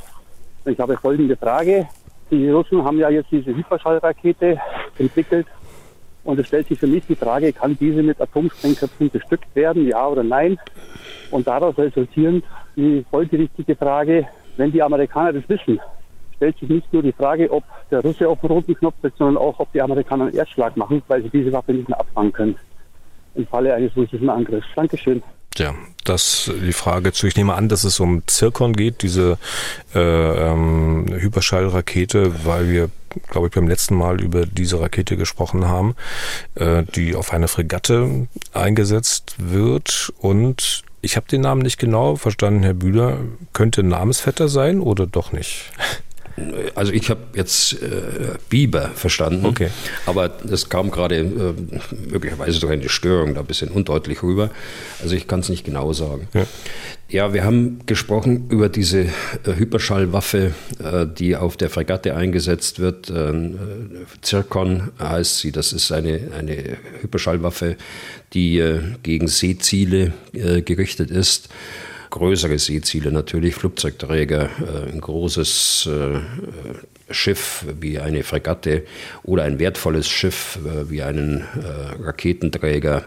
[0.66, 1.88] Ich habe folgende Frage.
[2.32, 4.60] Die Russen haben ja jetzt diese Hyperschallrakete
[4.98, 5.46] entwickelt.
[6.24, 10.08] Und es stellt sich für mich die Frage, kann diese mit Atomsprengköpfen bestückt werden, ja
[10.08, 10.58] oder nein?
[11.32, 12.44] Und daraus resultierend
[12.76, 14.28] die folgerichtige Frage,
[14.58, 15.80] wenn die Amerikaner das wissen,
[16.36, 19.38] stellt sich nicht nur die Frage, ob der Russe auf den roten Knopf drückt, sondern
[19.38, 22.56] auch, ob die Amerikaner einen Erstschlag machen, weil sie diese Waffe nicht mehr abfangen können
[23.36, 24.68] im Falle eines russischen Angriffs.
[24.76, 25.24] Dankeschön.
[25.58, 27.28] Ja, das die Frage zu.
[27.28, 29.38] Ich nehme an, dass es um Zirkon geht, diese
[29.94, 32.90] äh, ähm, Hyperschallrakete, weil wir,
[33.30, 35.96] glaube ich, beim letzten Mal über diese Rakete gesprochen haben,
[36.56, 40.12] äh, die auf eine Fregatte eingesetzt wird.
[40.20, 43.18] Und ich habe den Namen nicht genau verstanden, Herr Bühler.
[43.52, 45.72] Könnte Namensvetter sein oder doch nicht?
[46.74, 49.70] Also ich habe jetzt äh, Biber verstanden, okay.
[50.08, 51.54] aber das kam gerade äh,
[52.10, 54.50] möglicherweise durch eine Störung da ein bisschen undeutlich rüber.
[55.02, 56.28] Also ich kann es nicht genau sagen.
[56.34, 56.46] Ja.
[57.10, 57.34] ja.
[57.34, 59.10] wir haben gesprochen über diese äh,
[59.56, 60.54] Hyperschallwaffe,
[60.84, 63.12] äh, die auf der Fregatte eingesetzt wird.
[63.12, 63.60] Ähm,
[64.22, 65.52] Zirkon heißt sie.
[65.52, 67.76] Das ist eine, eine Hyperschallwaffe,
[68.34, 71.50] die äh, gegen Seeziele äh, gerichtet ist
[72.14, 76.20] größere Seeziele natürlich, Flugzeugträger, äh, ein großes äh,
[77.12, 78.84] Schiff wie eine Fregatte
[79.24, 81.44] oder ein wertvolles Schiff äh, wie einen
[82.04, 83.04] Raketenträger.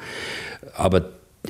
[0.74, 1.09] Aber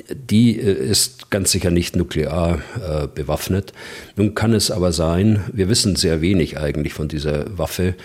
[0.09, 3.73] die ist ganz sicher nicht nuklear äh, bewaffnet.
[4.15, 7.95] Nun kann es aber sein, wir wissen sehr wenig eigentlich von dieser Waffe,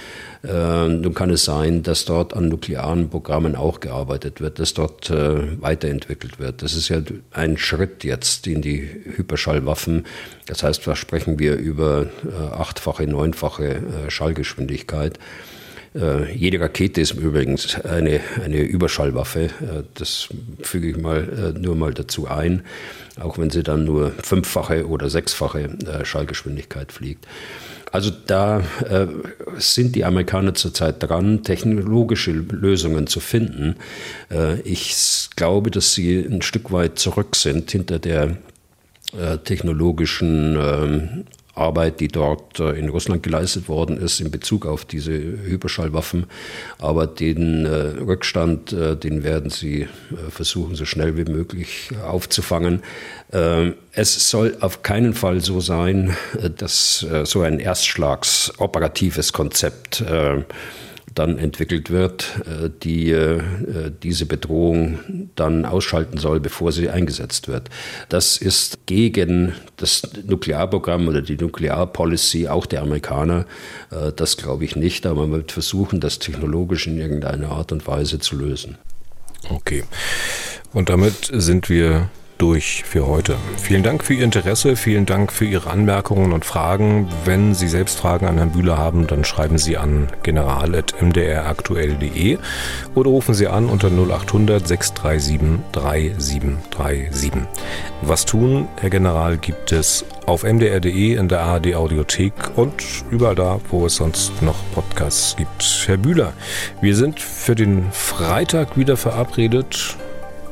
[0.44, 5.08] äh, nun kann es sein, dass dort an nuklearen Programmen auch gearbeitet wird, dass dort
[5.10, 6.62] äh, weiterentwickelt wird.
[6.62, 7.00] Das ist ja
[7.30, 10.04] ein Schritt jetzt in die Hyperschallwaffen.
[10.46, 15.18] Das heißt, da sprechen wir über äh, achtfache, neunfache äh, Schallgeschwindigkeit.
[15.94, 19.44] Äh, jede Rakete ist übrigens eine, eine Überschallwaffe.
[19.44, 20.28] Äh, das
[20.62, 22.62] füge ich mal nur mal dazu ein,
[23.20, 25.70] auch wenn sie dann nur fünffache oder sechsfache
[26.04, 27.26] Schallgeschwindigkeit fliegt.
[27.92, 29.06] Also da äh,
[29.58, 33.76] sind die Amerikaner zurzeit dran, technologische Lösungen zu finden.
[34.30, 38.38] Äh, ich glaube, dass sie ein Stück weit zurück sind hinter der
[39.14, 41.24] äh, technologischen ähm,
[41.54, 46.26] Arbeit, die dort äh, in Russland geleistet worden ist in Bezug auf diese Hyperschallwaffen.
[46.78, 49.88] Aber den äh, Rückstand, äh, den werden sie
[50.30, 52.82] versuchen, so schnell wie möglich aufzufangen.
[53.32, 56.16] Ähm, es soll auf keinen Fall so sein,
[56.56, 60.02] dass so ein erstschlagsoperatives Konzept
[61.14, 63.40] dann entwickelt wird, äh, die äh,
[64.02, 64.98] diese Bedrohung
[65.36, 67.68] dann ausschalten soll, bevor sie eingesetzt wird.
[68.08, 73.46] Das ist gegen das Nuklearprogramm oder die Nuklearpolicy auch der Amerikaner.
[73.90, 77.86] Äh, das glaube ich nicht, aber man wird versuchen, das technologisch in irgendeiner Art und
[77.86, 78.76] Weise zu lösen.
[79.50, 79.84] Okay.
[80.72, 83.36] Und damit sind wir durch für heute.
[83.56, 87.08] Vielen Dank für Ihr Interesse, vielen Dank für Ihre Anmerkungen und Fragen.
[87.24, 92.38] Wenn Sie selbst Fragen an Herrn Bühler haben, dann schreiben Sie an general.mdraktuell.de
[92.94, 97.32] oder rufen Sie an unter 0800 637 3737.
[98.02, 102.72] Was tun, Herr General, gibt es auf mdr.de, in der ARD Audiothek und
[103.10, 105.62] überall da, wo es sonst noch Podcasts gibt.
[105.86, 106.32] Herr Bühler,
[106.80, 109.96] wir sind für den Freitag wieder verabredet.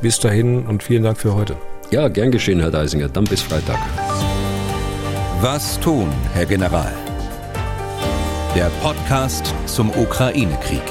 [0.01, 1.57] Bis dahin und vielen Dank für heute.
[1.91, 3.09] Ja, gern geschehen, Herr Deisinger.
[3.09, 3.79] Dann bis Freitag.
[5.41, 6.93] Was tun, Herr General?
[8.55, 10.83] Der Podcast zum Ukraine-Krieg.